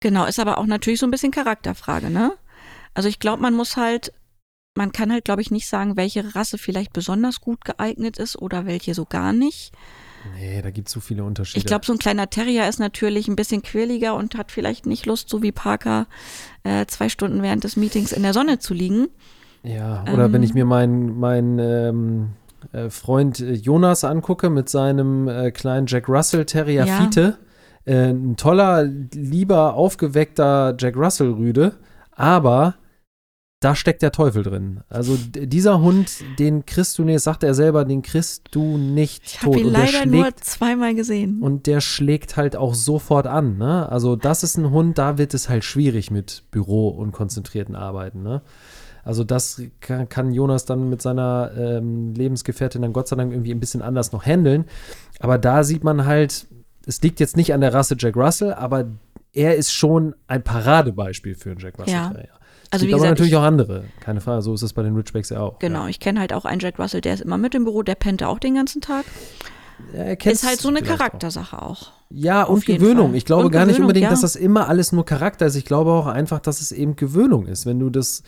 [0.00, 2.32] Genau, ist aber auch natürlich so ein bisschen Charakterfrage, ne?
[2.94, 4.12] Also ich glaube, man muss halt,
[4.76, 8.66] man kann halt, glaube ich, nicht sagen, welche Rasse vielleicht besonders gut geeignet ist oder
[8.66, 9.72] welche so gar nicht.
[10.34, 11.58] Nee, da gibt's so viele Unterschiede.
[11.58, 15.06] Ich glaube, so ein kleiner Terrier ist natürlich ein bisschen quirliger und hat vielleicht nicht
[15.06, 16.06] Lust, so wie Parker,
[16.64, 19.08] äh, zwei Stunden während des Meetings in der Sonne zu liegen.
[19.62, 20.32] Ja, oder Ähm.
[20.32, 22.28] wenn ich mir meinen mein, ähm,
[22.72, 27.00] äh, Freund äh, Jonas angucke mit seinem äh, kleinen Jack Russell Terrier Ja.
[27.00, 27.38] Fiete.
[27.84, 31.76] Äh, ein toller, lieber, aufgeweckter Jack Russell Rüde,
[32.12, 32.74] aber
[33.60, 34.80] da steckt der Teufel drin.
[34.90, 39.38] Also dieser Hund, den kriegst du nicht, sagt er selber, den kriegst du nicht Ich
[39.38, 39.54] tot.
[39.54, 41.40] habe ihn leider nur schlägt zweimal gesehen.
[41.40, 43.56] und der schlägt halt auch sofort an.
[43.56, 43.88] Ne?
[43.90, 48.22] Also das ist ein Hund, da wird es halt schwierig mit Büro und konzentrierten Arbeiten.
[48.22, 48.42] Ne?
[49.04, 53.52] Also das kann, kann Jonas dann mit seiner ähm, Lebensgefährtin dann Gott sei Dank irgendwie
[53.52, 54.66] ein bisschen anders noch handeln.
[55.18, 56.46] Aber da sieht man halt,
[56.86, 58.84] es liegt jetzt nicht an der Rasse Jack Russell, aber
[59.32, 62.08] er ist schon ein Paradebeispiel für einen Jack Russell Ja.
[62.10, 62.28] Terrier.
[62.68, 64.42] Es Also gibt wie aber gesagt, natürlich ich- auch andere, keine Frage.
[64.42, 65.58] So ist es bei den Ridgebacks ja auch.
[65.60, 67.94] Genau, ich kenne halt auch einen Jack Russell, der ist immer mit im Büro, der
[67.94, 69.04] pennt auch den ganzen Tag.
[69.94, 70.98] Ja, Ist halt so eine vielleicht auch.
[70.98, 71.92] Charaktersache auch.
[72.10, 73.08] Ja, und Gewöhnung.
[73.10, 73.16] Fall.
[73.16, 74.10] Ich glaube Und gar nicht Gewöhnung, unbedingt, ja.
[74.10, 75.54] dass das immer alles nur Charakter ist.
[75.54, 77.66] Ich glaube auch einfach, dass es eben Gewöhnung ist.
[77.66, 78.22] Wenn du das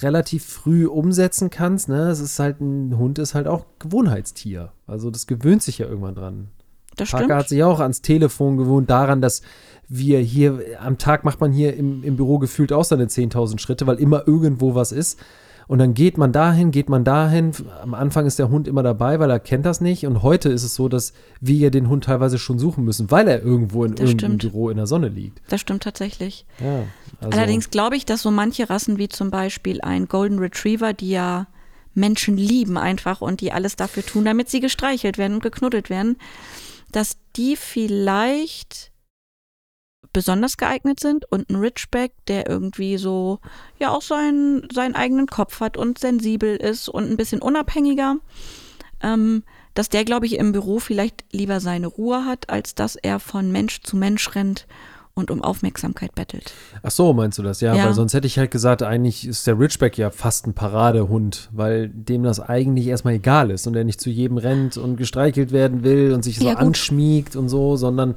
[0.00, 4.72] relativ früh umsetzen kannst, ne, es ist halt ein Hund ist halt auch Gewohnheitstier.
[4.86, 6.48] Also das gewöhnt sich ja irgendwann dran.
[6.96, 7.38] Das Parker stimmt.
[7.38, 9.42] hat sich auch ans Telefon gewohnt, daran, dass
[9.88, 13.86] wir hier am Tag macht man hier im, im Büro gefühlt auch seine 10.000 Schritte,
[13.86, 15.18] weil immer irgendwo was ist.
[15.68, 17.52] Und dann geht man dahin, geht man dahin.
[17.82, 20.04] Am Anfang ist der Hund immer dabei, weil er kennt das nicht.
[20.06, 23.28] Und heute ist es so, dass wir ja den Hund teilweise schon suchen müssen, weil
[23.28, 24.52] er irgendwo in Das irgendeinem stimmt.
[24.52, 25.40] Büro in der Sonne liegt.
[25.48, 26.46] Das stimmt tatsächlich.
[26.60, 26.84] Ja,
[27.20, 31.10] also, Allerdings glaube ich, dass so manche Rassen wie zum Beispiel ein Golden Retriever, die
[31.10, 31.46] ja
[31.94, 36.16] Menschen lieben einfach und die alles dafür tun, damit sie gestreichelt werden und geknuddelt werden,
[36.92, 38.92] dass die vielleicht
[40.12, 43.40] besonders geeignet sind und ein Ridgeback, der irgendwie so
[43.78, 48.16] ja auch seinen, seinen eigenen Kopf hat und sensibel ist und ein bisschen unabhängiger,
[49.02, 49.42] ähm,
[49.74, 53.50] dass der, glaube ich, im Büro vielleicht lieber seine Ruhe hat, als dass er von
[53.50, 54.66] Mensch zu Mensch rennt
[55.14, 56.52] und um Aufmerksamkeit bettelt.
[56.82, 57.60] Ach so, meinst du das?
[57.60, 57.84] Ja, Ja.
[57.86, 61.88] weil sonst hätte ich halt gesagt, eigentlich ist der Ridgeback ja fast ein Paradehund, weil
[61.90, 65.84] dem das eigentlich erstmal egal ist und er nicht zu jedem rennt und gestreichelt werden
[65.84, 66.56] will und sich so gut.
[66.56, 68.14] anschmiegt und so, sondern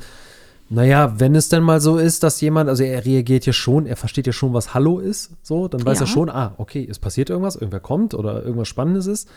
[0.69, 3.97] naja, wenn es denn mal so ist, dass jemand, also er reagiert ja schon, er
[3.97, 6.05] versteht ja schon, was Hallo ist, so, dann weiß Ja.
[6.05, 9.29] er schon, ah, okay, es passiert irgendwas, irgendwer kommt oder irgendwas Spannendes ist,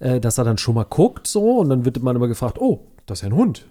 [0.00, 2.80] äh, dass er dann schon mal guckt, so, und dann wird man immer gefragt, oh,
[3.06, 3.66] das ist ja ein Hund.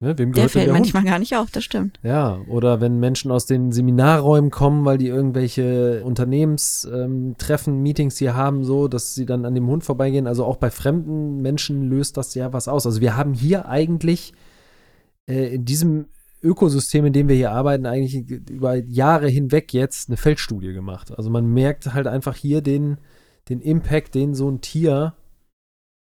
[0.00, 0.80] Ne, wem Der gehört fällt der Hund?
[0.80, 1.98] manchmal gar nicht auf, das stimmt.
[2.02, 8.34] Ja, oder wenn Menschen aus den Seminarräumen kommen, weil die irgendwelche Unternehmenstreffen, Treffen, Meetings hier
[8.34, 10.26] haben, so, dass sie dann an dem Hund vorbeigehen.
[10.26, 12.86] Also auch bei fremden Menschen löst das ja was aus.
[12.86, 14.34] Also wir haben hier eigentlich
[15.26, 16.06] äh, in diesem
[16.42, 21.16] Ökosystem, in dem wir hier arbeiten, eigentlich über Jahre hinweg jetzt eine Feldstudie gemacht.
[21.16, 22.98] Also man merkt halt einfach hier den,
[23.48, 25.14] den Impact, den so ein Tier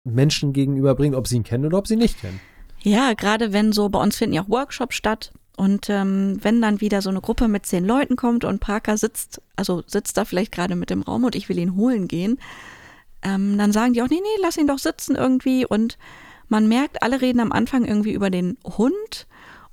[0.04, 2.40] Menschen gegenüber bringt, ob sie ihn kennen oder ob sie ihn nicht kennen.
[2.82, 5.32] Ja, gerade wenn so, bei uns finden ja auch Workshops statt.
[5.56, 9.40] Und ähm, wenn dann wieder so eine Gruppe mit zehn Leuten kommt und Parker sitzt,
[9.54, 12.38] also sitzt da vielleicht gerade mit im Raum und ich will ihn holen gehen,
[13.22, 15.66] ähm, dann sagen die auch, nee, nee, lass ihn doch sitzen irgendwie.
[15.66, 15.98] Und
[16.48, 19.26] man merkt, alle reden am Anfang irgendwie über den Hund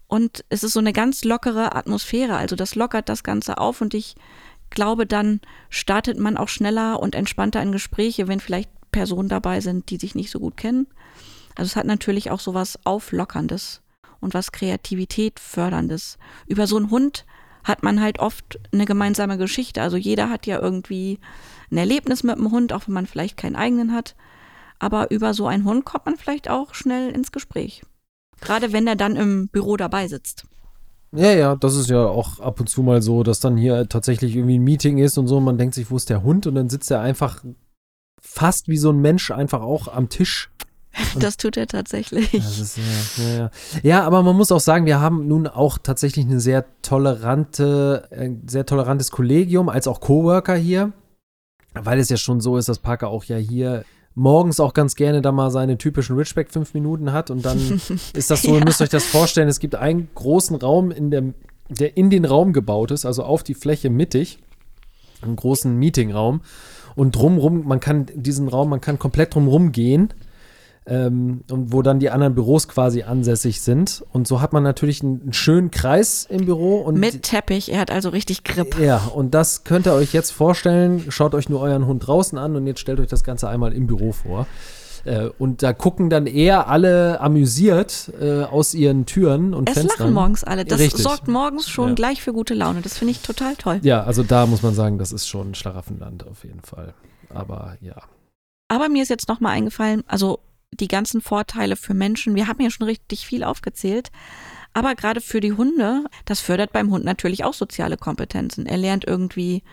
[0.08, 2.36] und es ist so eine ganz lockere Atmosphäre.
[2.36, 4.16] Also das lockert das Ganze auf und ich
[4.70, 9.90] glaube, dann startet man auch schneller und entspannter in Gespräche, wenn vielleicht Personen dabei sind,
[9.90, 10.88] die sich nicht so gut kennen.
[11.56, 13.82] Also es hat natürlich auch so was Auflockerndes
[14.20, 16.18] und was Kreativität förderndes.
[16.48, 17.26] Über so einen Hund
[17.64, 19.82] hat man halt oft eine gemeinsame Geschichte.
[19.82, 21.20] Also jeder hat ja irgendwie
[21.72, 24.16] ein Erlebnis mit dem Hund, auch wenn man vielleicht keinen eigenen hat.
[24.80, 27.84] Aber über so einen Hund kommt man vielleicht auch schnell ins Gespräch.
[28.42, 30.46] Gerade wenn er dann im Büro dabei sitzt.
[31.12, 34.36] Ja, ja, das ist ja auch ab und zu mal so, dass dann hier tatsächlich
[34.36, 36.46] irgendwie ein Meeting ist und so, und man denkt sich, wo ist der Hund?
[36.48, 37.44] Und dann sitzt er einfach
[38.22, 40.52] fast wie so ein Mensch einfach auch am Tisch.
[41.20, 42.34] Das tut er tatsächlich.
[42.34, 43.52] Ist, ja, ja, ja.
[43.84, 48.44] ja, aber man muss auch sagen, wir haben nun auch tatsächlich eine sehr tolerante, ein
[48.48, 50.94] sehr tolerantes Kollegium, als auch Coworker hier,
[51.74, 53.84] weil es ja schon so ist, dass Parker auch ja hier
[54.16, 57.58] morgens auch ganz gerne da mal seine typischen Ridgeback fünf Minuten hat und dann
[58.14, 61.24] ist das so, ihr müsst euch das vorstellen, es gibt einen großen Raum, in der,
[61.70, 64.40] der in den Raum gebaut ist, also auf die Fläche mittig,
[65.22, 66.42] einen großen Meetingraum
[66.96, 70.10] und drumrum, man kann diesen Raum, man kann komplett drumrum gehen
[70.90, 75.02] ähm, und wo dann die anderen Büros quasi ansässig sind und so hat man natürlich
[75.04, 78.78] einen, einen schönen Kreis im Büro und Mit Teppich, er hat also richtig Grip.
[78.80, 81.06] ja, und das könnt ihr euch jetzt vorstellen.
[81.10, 83.88] Schaut euch nur euren Hund draußen an und jetzt stellt euch das Ganze einmal im
[83.88, 84.48] Büro vor.
[85.06, 89.98] Äh, und da gucken dann eher alle amüsiert äh, aus ihren Türen und Es Fenstern.
[90.00, 90.66] lachen morgens alle.
[90.66, 91.04] Das Richtig.
[91.04, 91.96] sorgt morgens schon Ja.
[91.96, 92.82] gleich für gute Laune.
[92.82, 93.80] Das finde ich total toll.
[93.84, 96.94] Ja, also da muss man sagen, das ist schon Schlaraffenland auf jeden Fall.
[97.34, 97.96] Aber ja.
[98.68, 100.40] Aber mir ist jetzt nochmal eingefallen, also
[100.72, 104.12] die ganzen Vorteile für Menschen, wir haben ja schon richtig viel aufgezählt,
[104.74, 108.66] aber gerade für die Hunde, das fördert beim Hund natürlich auch soziale Kompetenzen.
[108.66, 109.64] Er lernt irgendwie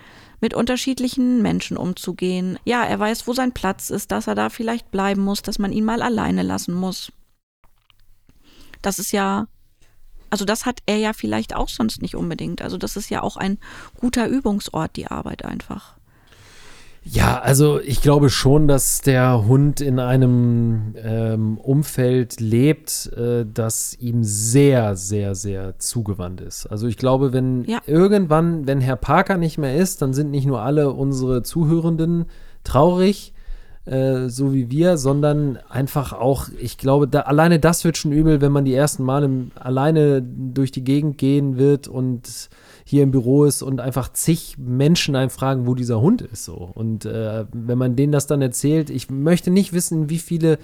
[0.41, 2.59] mit unterschiedlichen Menschen umzugehen.
[2.65, 5.73] Ja, er weiß, wo sein Platz ist, dass er da vielleicht bleiben muss, dass man
[5.73, 7.13] ihn mal alleine lassen muss.
[8.83, 9.49] Das ist ja,
[10.31, 12.63] also das hat er ja vielleicht auch sonst nicht unbedingt.
[12.63, 13.59] Also das ist ja auch ein
[13.99, 15.96] guter Übungsort, die Arbeit einfach.
[17.09, 23.95] Ja, also ich glaube schon, dass der Hund in einem ähm, Umfeld lebt, äh, das
[24.01, 26.67] ihm sehr, sehr, sehr zugewandt ist.
[26.67, 27.79] Also ich glaube, wenn Ja.
[27.87, 32.25] irgendwann, wenn Herr Parker nicht mehr ist, dann sind nicht nur alle unsere Zuhörenden
[32.65, 33.33] traurig,
[33.85, 38.41] äh, so wie wir, sondern einfach auch, ich glaube, da, alleine das wird schon übel,
[38.41, 42.49] wenn man die ersten Male alleine durch die Gegend gehen wird und
[42.89, 46.71] hier im Büro ist und einfach zig Menschen einen fragen, wo dieser Hund ist so.
[46.73, 50.59] Und äh, wenn man denen das dann erzählt, ich möchte nicht wissen, wie viele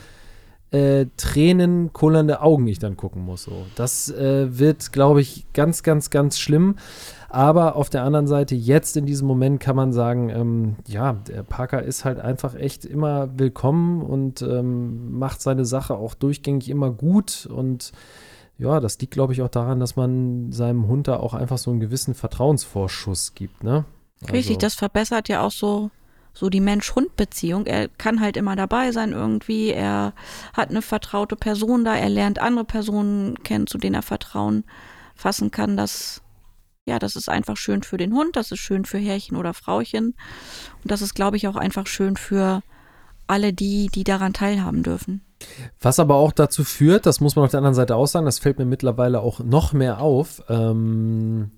[0.70, 3.42] äh, Tränen kullernde Augen ich dann gucken muss.
[3.42, 3.66] So.
[3.74, 6.76] Das äh, wird, glaube ich, ganz, ganz, ganz schlimm.
[7.28, 11.42] Aber auf der anderen Seite, jetzt in diesem Moment kann man sagen, ähm, ja, der
[11.42, 16.92] Parker ist halt einfach echt immer willkommen und ähm, macht seine Sache auch durchgängig immer
[16.92, 17.48] gut.
[17.52, 17.90] Und
[18.58, 21.70] ja, das liegt, glaube ich, auch daran, dass man seinem Hund da auch einfach so
[21.70, 23.84] einen gewissen Vertrauensvorschuss gibt, ne?
[24.22, 25.90] Richtig, Also- das verbessert ja auch so,
[26.32, 27.66] so die Mensch-Hund-Beziehung.
[27.66, 29.70] Er kann halt immer dabei sein irgendwie.
[29.70, 30.14] Er
[30.54, 31.94] hat eine vertraute Person da.
[31.96, 34.64] Er lernt andere Personen kennen, zu denen er Vertrauen
[35.14, 35.76] fassen kann.
[35.76, 36.22] Das,
[36.86, 38.36] ja, das ist einfach schön für den Hund.
[38.36, 40.14] Das ist schön für Herrchen oder Frauchen.
[40.82, 42.62] Und das ist, glaube ich, auch einfach schön für
[43.26, 45.20] alle die, die daran teilhaben dürfen.
[45.80, 48.38] Was aber auch dazu führt, das muss man auf der anderen Seite auch sagen, das
[48.38, 50.42] fällt mir mittlerweile auch noch mehr auf.
[50.48, 51.52] Ähm,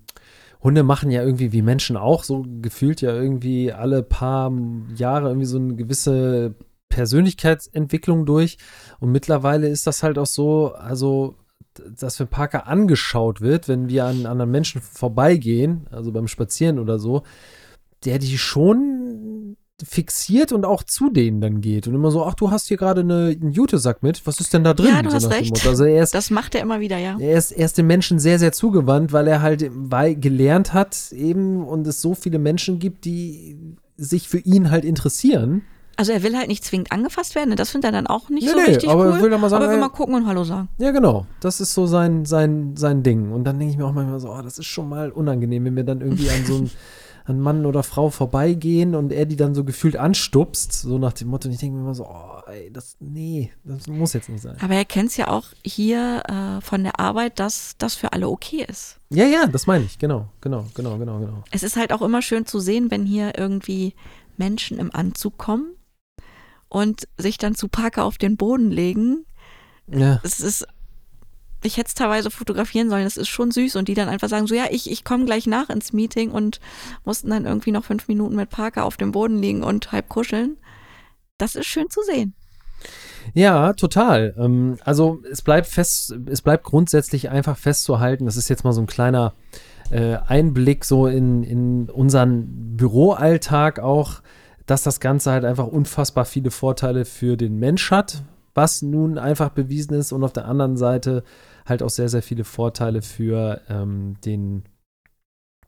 [0.61, 4.51] Hunde machen ja irgendwie wie Menschen auch so gefühlt ja irgendwie alle paar
[4.95, 6.55] Jahre irgendwie so eine gewisse
[6.89, 8.57] Persönlichkeitsentwicklung durch.
[8.99, 11.35] Und mittlerweile ist das halt auch so, also
[11.99, 16.99] dass wenn Parker angeschaut wird, wenn wir an anderen Menschen vorbeigehen, also beim Spazieren oder
[16.99, 17.23] so,
[18.05, 18.94] der die schon
[19.87, 23.01] fixiert und auch zu denen dann geht und immer so, ach, du hast hier gerade
[23.01, 24.87] eine, einen Jutesack mit, was ist denn da drin?
[24.93, 25.65] Ja, du so hast recht.
[25.67, 27.17] Also er ist, Das macht er immer wieder, ja.
[27.19, 31.11] er ist, er ist den Menschen sehr, sehr zugewandt, weil er halt weil gelernt hat
[31.11, 33.57] eben und es so viele Menschen gibt, die
[33.97, 35.61] sich für ihn halt interessieren.
[35.97, 37.51] Also er will halt nicht zwingend angefasst werden.
[37.51, 37.55] ne?
[37.55, 39.21] Das findet er dann auch nicht Nee, so nee, richtig aber cool.
[39.21, 40.67] will mal sagen, aber will ey- mal gucken und Hallo sagen.
[40.77, 41.25] Ja, genau.
[41.39, 43.31] Das ist so sein, sein, sein Ding.
[43.31, 45.75] Und dann denke ich mir auch manchmal so, oh, das ist schon mal unangenehm, wenn
[45.77, 46.71] wir dann irgendwie an so einen
[47.25, 51.27] an Mann oder Frau vorbeigehen und er die dann so gefühlt anstupst, so nach dem
[51.29, 51.47] Motto.
[51.47, 54.55] Und ich denke mir immer so, oh, ey, das, nee, das muss jetzt nicht sein.
[54.61, 58.29] Aber er kennt es ja auch hier äh, von der Arbeit, dass das für alle
[58.29, 58.99] okay ist.
[59.09, 59.97] Ja, ja, das meine ich.
[59.97, 61.43] Genau, genau, genau, genau, genau.
[61.49, 63.95] Es ist halt auch immer schön zu sehen, wenn hier irgendwie
[64.37, 65.75] Menschen im Anzug kommen
[66.69, 69.25] und sich dann zu Parker auf den Boden legen.
[69.87, 70.19] Ja.
[70.23, 70.67] Es ist,
[71.65, 74.47] ich hätte es teilweise fotografieren sollen, das ist schon süß und die dann einfach sagen
[74.47, 76.59] so, ja, ich, ich komme gleich nach ins Meeting und
[77.03, 80.57] mussten dann irgendwie noch fünf Minuten mit Parker auf dem Boden liegen und halb kuscheln.
[81.37, 82.33] Das ist schön zu sehen.
[83.33, 84.35] Ja, total.
[84.37, 88.81] Ähm, also es bleibt fest, es bleibt grundsätzlich einfach festzuhalten, das ist jetzt mal so
[88.81, 89.33] ein kleiner
[89.89, 94.21] äh, Einblick so in, in unseren Büroalltag auch,
[94.65, 98.23] dass das Ganze halt einfach unfassbar viele Vorteile für den Mensch hat,
[98.53, 101.23] was nun einfach bewiesen ist und auf der anderen Seite
[101.65, 104.63] halt auch sehr, sehr viele Vorteile für ähm, den,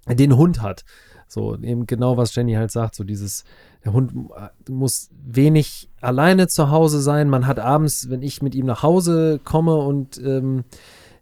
[0.07, 0.86] den Hund hat.
[1.27, 3.43] So, eben genau, was Jenny halt sagt, so dieses,
[3.83, 7.29] der Hund äh, muss wenig alleine zu Hause sein.
[7.29, 10.63] Man hat abends, wenn ich mit ihm nach Hause komme und ähm,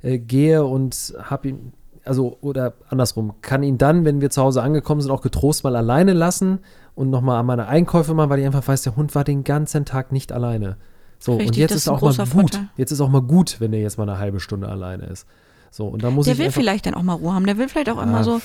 [0.01, 4.61] äh, gehe und hab ihn, also, oder andersrum, kann ihn dann, wenn wir zu Hause
[4.61, 6.59] angekommen sind, auch getrost mal alleine lassen
[6.93, 9.85] und nochmal an meine Einkäufe machen, weil ich einfach weiß, der Hund war den ganzen
[9.85, 10.77] Tag nicht alleine.
[11.25, 12.27] So, und Richtig, jetzt das ist ist auch mal gut.
[12.27, 12.67] Vorteil.
[12.77, 15.25] Jetzt ist auch mal gut, wenn er jetzt mal eine halbe Stunde alleine ist.
[15.71, 17.47] So, und da muss Der ich will einfach, vielleicht dann auch mal Ruhe haben.
[17.47, 18.41] Der will vielleicht auch immer Ja, so,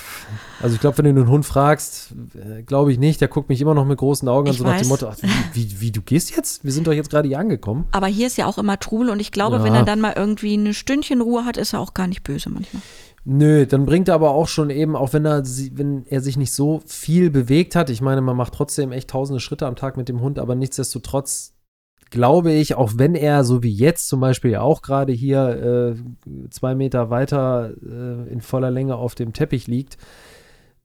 [0.63, 3.61] also ich glaube, wenn du einen Hund fragst, äh, glaube ich nicht, der guckt mich
[3.61, 4.89] immer noch mit großen Augen an, so nach dem weiß.
[4.89, 5.17] Motto, ach,
[5.53, 6.65] wie, wie, wie, du gehst jetzt?
[6.65, 7.85] Wir sind doch jetzt gerade hier angekommen.
[7.93, 9.63] aber hier ist ja auch immer Trubel und ich glaube, Ja.
[9.65, 12.49] wenn er dann mal irgendwie ein Stündchen Ruhe hat, ist er auch gar nicht böse
[12.49, 12.83] manchmal.
[13.27, 16.53] Nö, dann bringt er aber auch schon eben, auch wenn er, wenn er sich nicht
[16.55, 20.09] so viel bewegt hat, ich meine, man macht trotzdem echt tausende Schritte am Tag mit
[20.09, 21.53] dem Hund, aber nichtsdestotrotz
[22.11, 26.51] glaube ich, auch wenn er, so wie jetzt zum Beispiel ja auch gerade hier äh,
[26.51, 29.97] zwei Meter weiter äh, in voller Länge auf dem Teppich liegt,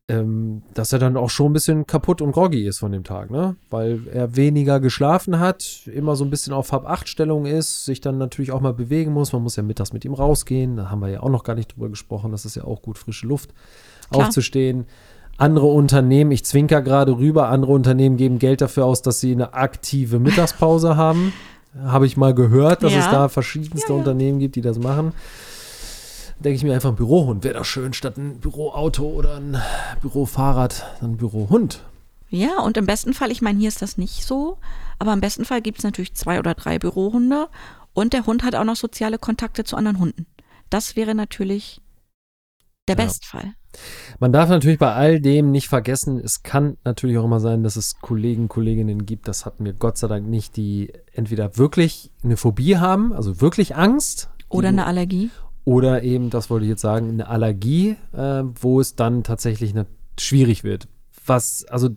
[0.07, 3.31] ähm, dass er dann auch schon ein bisschen kaputt und groggy ist von dem Tag,
[3.31, 3.55] ne?
[3.71, 8.51] Weil er weniger geschlafen hat, immer so ein bisschen auf Hab-8-Stellung ist, sich dann natürlich
[8.51, 9.33] auch mal bewegen muss.
[9.33, 10.77] Man muss ja mittags mit ihm rausgehen.
[10.77, 12.31] Da haben wir ja auch noch gar nicht drüber gesprochen.
[12.31, 13.51] Das ist ja auch gut, frische Luft
[14.11, 14.27] Klar.
[14.27, 14.85] aufzustehen.
[15.37, 19.53] Andere Unternehmen, ich zwinker gerade rüber, andere Unternehmen geben Geld dafür aus, dass sie eine
[19.53, 21.33] aktive Mittagspause haben.
[21.83, 22.99] Habe ich mal gehört, dass Ja.
[22.99, 25.11] es da verschiedenste Unternehmen gibt, die das machen.
[26.39, 29.57] Denke ich mir einfach, ein Bürohund wäre doch schön, statt ein Büroauto oder ein
[30.01, 31.81] Bürofahrrad, ein Bürohund.
[32.29, 34.57] Ja, und im besten Fall, ich meine, hier ist das nicht so,
[34.99, 37.47] aber im besten Fall gibt es natürlich zwei oder drei Bürohunde
[37.93, 40.25] und der Hund hat auch noch soziale Kontakte zu anderen Hunden.
[40.69, 41.81] Das wäre natürlich
[42.87, 43.05] der Ja.
[43.05, 43.53] Bestfall.
[44.19, 47.75] Man darf natürlich bei all dem nicht vergessen, es kann natürlich auch immer sein, dass
[47.75, 52.37] es Kollegen, Kolleginnen gibt, das hatten wir Gott sei Dank nicht, die entweder wirklich eine
[52.37, 54.29] Phobie haben, also wirklich Angst.
[54.49, 55.29] Oder eine Allergie.
[55.65, 59.87] Oder eben, das wollte ich jetzt sagen, eine Allergie, äh, wo es dann tatsächlich ne,
[60.19, 60.87] schwierig wird.
[61.25, 61.89] Was, also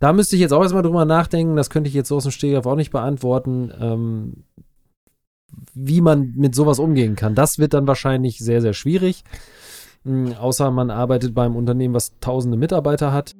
[0.00, 2.32] da müsste ich jetzt auch erstmal drüber nachdenken, das könnte ich jetzt so aus dem
[2.32, 4.44] Stegreif auch nicht beantworten, ähm,
[5.72, 7.34] wie man mit sowas umgehen kann.
[7.34, 9.24] Das wird dann wahrscheinlich sehr, sehr schwierig.
[10.04, 13.34] Mm, außer man arbeitet beim Unternehmen, was tausende Mitarbeiter hat.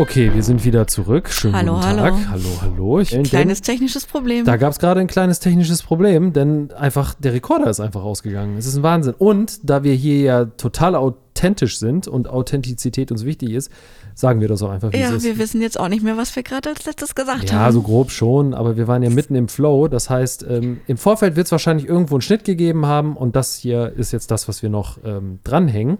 [0.00, 1.28] Okay, wir sind wieder zurück.
[1.28, 2.00] Schönen Hallo, guten hallo.
[2.00, 2.14] Tag.
[2.30, 3.00] Hallo, hallo.
[3.00, 4.46] Ich, Kleines technisches Problem.
[4.46, 8.56] Da gab es gerade ein kleines technisches Problem, denn einfach der Rekorder ist einfach ausgegangen.
[8.56, 9.12] Es ist ein Wahnsinn.
[9.18, 13.70] Und da wir hier ja total authentisch sind und Authentizität uns wichtig ist,
[14.14, 15.24] sagen wir das auch einfach, wie ja, es ist.
[15.24, 17.74] wir wissen jetzt auch nicht mehr, was wir gerade als letztes gesagt Ja, haben.
[17.74, 19.86] so grob schon, aber wir waren ja mitten im Flow.
[19.86, 23.54] Das heißt, ähm, im Vorfeld wird es wahrscheinlich irgendwo einen Schnitt gegeben haben und das
[23.56, 25.98] hier ist jetzt das, was wir noch ähm, dranhängen.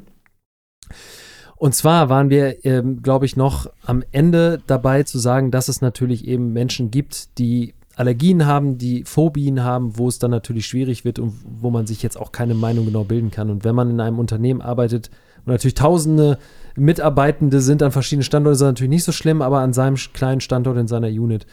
[1.60, 5.82] Und zwar waren wir, ähm, glaube ich, noch am Ende dabei zu sagen, dass es
[5.82, 11.04] natürlich eben Menschen gibt, die Allergien haben, die Phobien haben, wo es dann natürlich schwierig
[11.04, 13.50] wird und wo man sich jetzt auch keine Meinung genau bilden kann.
[13.50, 15.10] Und wenn man in einem Unternehmen arbeitet,
[15.44, 16.38] wo natürlich tausende
[16.76, 20.40] Mitarbeitende sind an verschiedenen Standorten, ist das natürlich nicht so schlimm, aber an seinem kleinen
[20.40, 21.44] Standort in seiner Unit,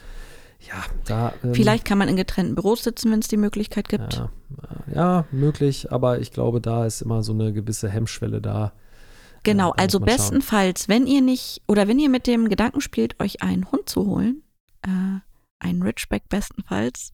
[0.60, 1.34] ja, da.
[1.44, 4.14] Ähm, Vielleicht kann man in getrennten Büros sitzen, wenn es die Möglichkeit gibt.
[4.14, 4.30] Ja,
[4.94, 8.72] ja, möglich, aber ich glaube, da ist immer so eine gewisse Hemmschwelle da.
[9.42, 10.16] Genau, da also man schauen.
[10.16, 14.06] bestenfalls, wenn ihr nicht oder wenn ihr mit dem Gedanken spielt, euch einen Hund zu
[14.06, 14.42] holen,
[14.82, 15.20] äh,
[15.58, 17.12] einen Ridgeback bestenfalls,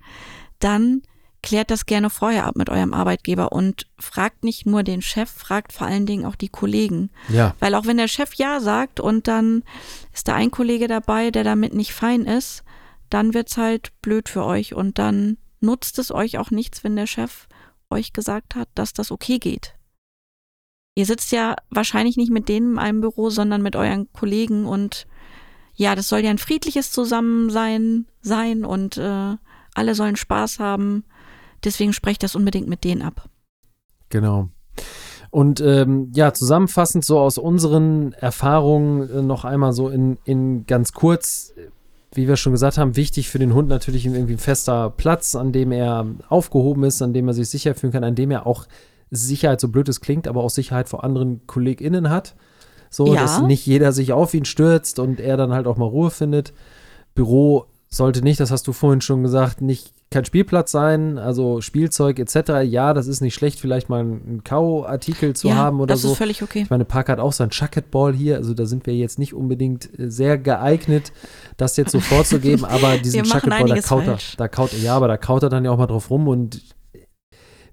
[0.59, 1.03] dann
[1.43, 5.75] klärt das gerne vorher ab mit eurem Arbeitgeber und fragt nicht nur den Chef, fragt
[5.75, 7.11] vor allen Dingen auch die Kollegen.
[7.29, 9.63] Ja, Weil auch wenn der Chef Ja sagt und dann
[10.15, 12.65] ist da ein Kollege dabei, der damit nicht fein ist,
[13.11, 17.07] dann wird's halt blöd für euch und dann nutzt es euch auch nichts, wenn der
[17.07, 17.47] Chef
[17.91, 19.75] euch gesagt hat, dass das okay geht.
[20.97, 25.07] Ihr sitzt ja wahrscheinlich nicht mit denen in einem Büro, sondern mit euren Kollegen und
[25.75, 29.37] ja, das soll ja ein friedliches Zusammensein sein und äh,
[29.75, 31.05] alle sollen Spaß haben.
[31.65, 33.29] Deswegen sprecht das unbedingt mit denen ab.
[34.09, 34.51] genau.
[35.31, 40.93] Und ähm, ja, zusammenfassend so aus unseren Erfahrungen äh, noch einmal so in, in ganz
[40.93, 41.53] kurz,
[42.13, 45.51] wie wir schon gesagt haben, wichtig für den Hund natürlich irgendwie ein fester Platz, an
[45.51, 48.67] dem er aufgehoben ist, an dem er sich sicher fühlen kann, an dem er auch
[49.15, 52.35] Sicherheit, so blöd es klingt, aber auch Sicherheit vor anderen KollegInnen hat.
[52.91, 53.23] So, Ja.
[53.23, 56.53] dass nicht jeder sich auf ihn stürzt und er dann halt auch mal Ruhe findet.
[57.15, 62.21] Büro sollte nicht, das hast du vorhin schon gesagt, nicht kein Spielplatz sein, also Spielzeug
[62.21, 62.63] etc.
[62.65, 66.13] Ja, das ist nicht schlecht, vielleicht mal einen Kau-Artikel zu ja, haben oder das so.
[66.13, 66.63] ist völlig okay.
[66.63, 69.99] Ich meine, Park hat auch sein Chucketball hier, also da sind wir jetzt nicht unbedingt
[69.99, 71.13] äh, sehr geeignet,
[71.57, 75.09] das jetzt so vorzugeben, aber diesen Chucketball, da kaut er, da kaut er, ja, aber
[75.09, 76.63] da kaut er dann ja auch mal drauf rum und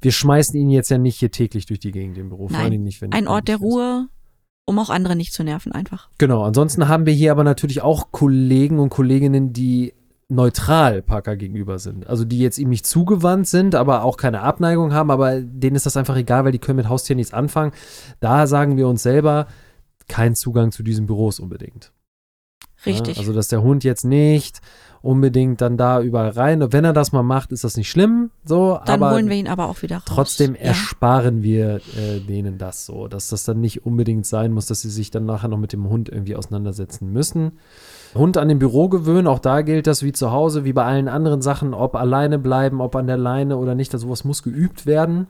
[0.02, 2.72] wir schmeißen ihn jetzt ja nicht hier täglich durch die Gegend im Büro, vor Nein,
[2.72, 3.58] allem nicht, wenn Ein Ort der.
[3.58, 4.08] Ruhe,
[4.66, 6.10] um auch andere nicht zu nerven einfach.
[6.18, 9.94] Genau, ansonsten haben wir hier aber natürlich auch Kollegen und Kolleginnen, die
[10.32, 12.08] neutral Parker gegenüber sind.
[12.08, 15.86] Also die jetzt ihm nicht zugewandt sind, aber auch keine Abneigung haben, aber denen ist
[15.86, 17.74] das einfach egal, weil die können mit Haustieren nichts anfangen.
[18.22, 19.48] Da sagen wir uns selber,
[20.08, 21.92] kein Zugang zu diesen Büros unbedingt.
[22.86, 23.18] Richtig.
[23.18, 24.62] Ja, also, dass der Hund jetzt nicht
[25.02, 26.62] unbedingt dann da überall rein.
[26.62, 28.30] Und wenn er das mal macht, ist das nicht schlimm.
[28.46, 30.06] So, Dann aber holen wir ihn aber auch wieder raus.
[30.06, 30.62] trotzdem ja.
[30.62, 34.90] ersparen wir äh, denen das so, dass das dann nicht unbedingt sein muss, dass sie
[34.90, 37.54] sich dann nachher noch mit dem Hund irgendwie auseinandersetzen müssen.
[38.14, 41.08] Hund an dem Büro gewöhnen, auch da gilt das wie zu Hause, wie bei allen
[41.08, 44.86] anderen Sachen, ob alleine bleiben, ob an der Leine oder nicht, also sowas muss geübt
[44.86, 45.28] werden.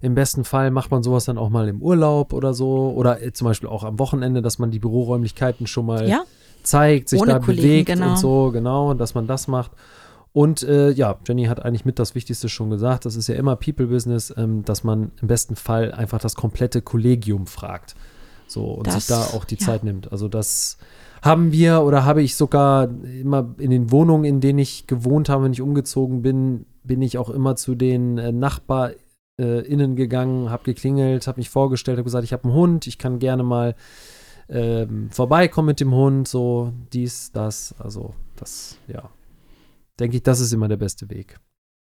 [0.00, 3.32] Im besten Fall macht man sowas dann auch mal im Urlaub oder so oder äh,
[3.32, 6.22] zum Beispiel auch am Wochenende, dass man die Büroräumlichkeiten schon mal Ja,
[6.62, 8.10] zeigt, sich Ohne da Kollegen, bewegt genau.
[8.10, 9.72] und so, genau, dass man das macht.
[10.32, 13.06] Und äh, ja, Jenny hat eigentlich mit das Wichtigste schon gesagt.
[13.06, 17.46] Das ist ja immer People-Business, ähm, dass man im besten Fall einfach das komplette Kollegium
[17.46, 17.94] fragt.
[18.46, 19.66] So und Das- sich da auch die ja.
[19.66, 20.12] Zeit nimmt.
[20.12, 20.78] Also das
[21.22, 22.88] haben wir oder habe ich sogar
[23.20, 27.18] immer in den Wohnungen, in denen ich gewohnt habe, wenn ich umgezogen bin, bin ich
[27.18, 28.30] auch immer zu den äh,
[29.38, 33.18] NachbarInnen gegangen, habe geklingelt, habe mich vorgestellt, habe gesagt, ich habe einen Hund, ich kann
[33.18, 33.74] gerne mal
[34.48, 39.10] ähm, vorbeikommen mit dem Hund, so dies, das, also das, ja.
[40.00, 41.38] Denke ich, das ist immer der beste Weg.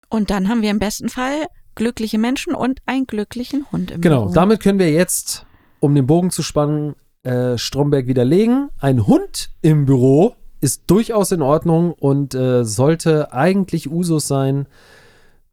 [0.09, 4.23] und dann haben wir im besten Fall glückliche Menschen und einen glücklichen Hund im Genau,
[4.25, 4.35] Büro.
[4.35, 5.45] damit können wir jetzt,
[5.81, 6.95] um den Bogen zu spannen,
[7.25, 8.71] äh, Stromberg widerlegen.
[8.79, 14.67] Ein Hund im Büro ist durchaus in Ordnung und äh, sollte eigentlich Usus sein.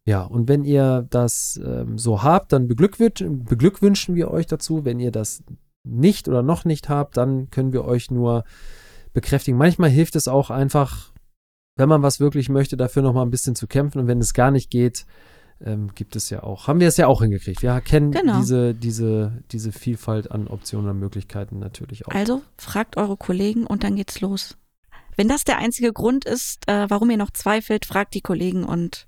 [0.04, 4.84] Ja, und wenn ihr das ähm, so habt, dann beglückwün beglückwünschen wir euch dazu.
[4.84, 5.44] Wenn ihr das
[5.84, 8.44] nicht oder noch nicht habt, dann können wir euch nur
[9.12, 9.58] bekräftigen.
[9.58, 11.12] Manchmal hilft es auch einfach,
[11.76, 14.00] wenn man was wirklich möchte, dafür noch mal ein bisschen zu kämpfen.
[14.00, 15.06] Und wenn es gar nicht geht,
[15.64, 17.62] ähm, gibt es ja auch, haben wir es ja auch hingekriegt.
[17.62, 18.40] Wir kennen Genau.
[18.40, 22.12] diese, diese, diese Vielfalt an Optionen und Möglichkeiten natürlich auch.
[22.12, 24.56] Also fragt eure Kollegen und dann geht's los.
[25.16, 29.06] Wenn das der einzige Grund ist, äh, warum ihr noch zweifelt, fragt die Kollegen und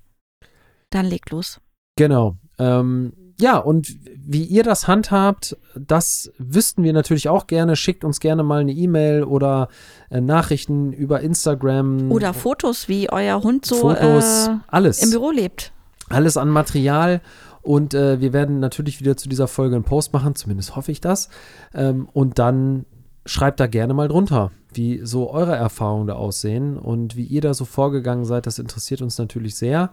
[0.89, 1.59] dann legt los.
[1.95, 2.37] Genau.
[2.57, 7.75] Ähm, ja, und wie ihr das handhabt, das wüssten wir natürlich auch gerne.
[7.75, 9.67] Schickt uns gerne mal eine E-Mail oder
[10.09, 12.11] äh, Nachrichten über Instagram.
[12.11, 15.03] Oder Fotos, wie euer Hund so Fotos, äh, alles.
[15.03, 15.73] im Büro lebt.
[16.09, 17.21] alles an Material.
[17.61, 21.01] Und äh, wir werden natürlich wieder zu dieser Folge einen Post machen, zumindest hoffe ich
[21.01, 21.29] das.
[21.73, 22.85] Ähm, und dann
[23.25, 27.53] schreibt da gerne mal drunter, wie so eure Erfahrungen da aussehen und wie ihr da
[27.53, 28.45] so vorgegangen seid.
[28.45, 29.91] Das interessiert uns natürlich sehr.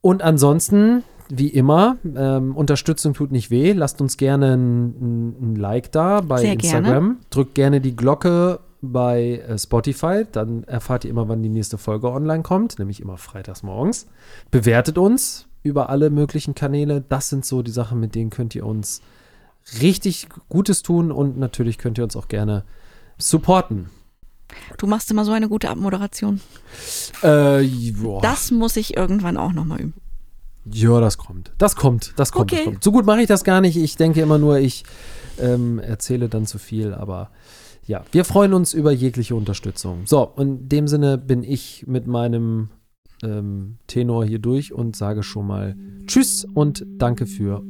[0.00, 3.72] Und ansonsten, wie immer, ähm, Unterstützung tut nicht weh.
[3.72, 6.84] Lasst uns gerne ein, ein Like da bei Sehr Instagram.
[6.84, 7.16] gerne.
[7.30, 10.24] Drückt gerne die Glocke bei äh, Spotify.
[10.30, 14.06] Dann erfahrt ihr immer, wann die nächste Folge online kommt, nämlich immer freitags morgens.
[14.50, 17.04] Bewertet uns über alle möglichen Kanäle.
[17.06, 19.02] Das sind so die Sachen, mit denen könnt ihr uns
[19.82, 22.64] richtig Gutes tun und natürlich könnt ihr uns auch gerne
[23.18, 23.90] supporten.
[24.78, 26.40] Du machst immer so eine gute Abmoderation.
[27.22, 27.64] Äh.
[28.22, 29.94] Das muss ich irgendwann auch nochmal üben.
[30.70, 31.52] Ja, das kommt.
[31.58, 32.64] Das kommt, das kommt, das Okay.
[32.70, 32.84] kommt.
[32.84, 33.76] So gut mache ich das gar nicht.
[33.76, 34.84] Ich denke immer nur, ich
[35.38, 37.30] ähm, erzähle dann zu viel, aber
[37.86, 40.02] ja, wir freuen uns über jegliche Unterstützung.
[40.04, 42.68] So, in dem Sinne bin ich mit meinem
[43.22, 45.76] ähm, Tenor hier durch und sage schon mal
[46.06, 47.62] Tschüss und danke fürs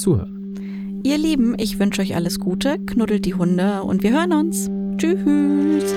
[0.00, 1.00] Zuhören.
[1.04, 4.68] Ihr Lieben, ich wünsche euch alles Gute, knuddelt die Hunde und wir hören uns.
[4.96, 5.94] Tschüss.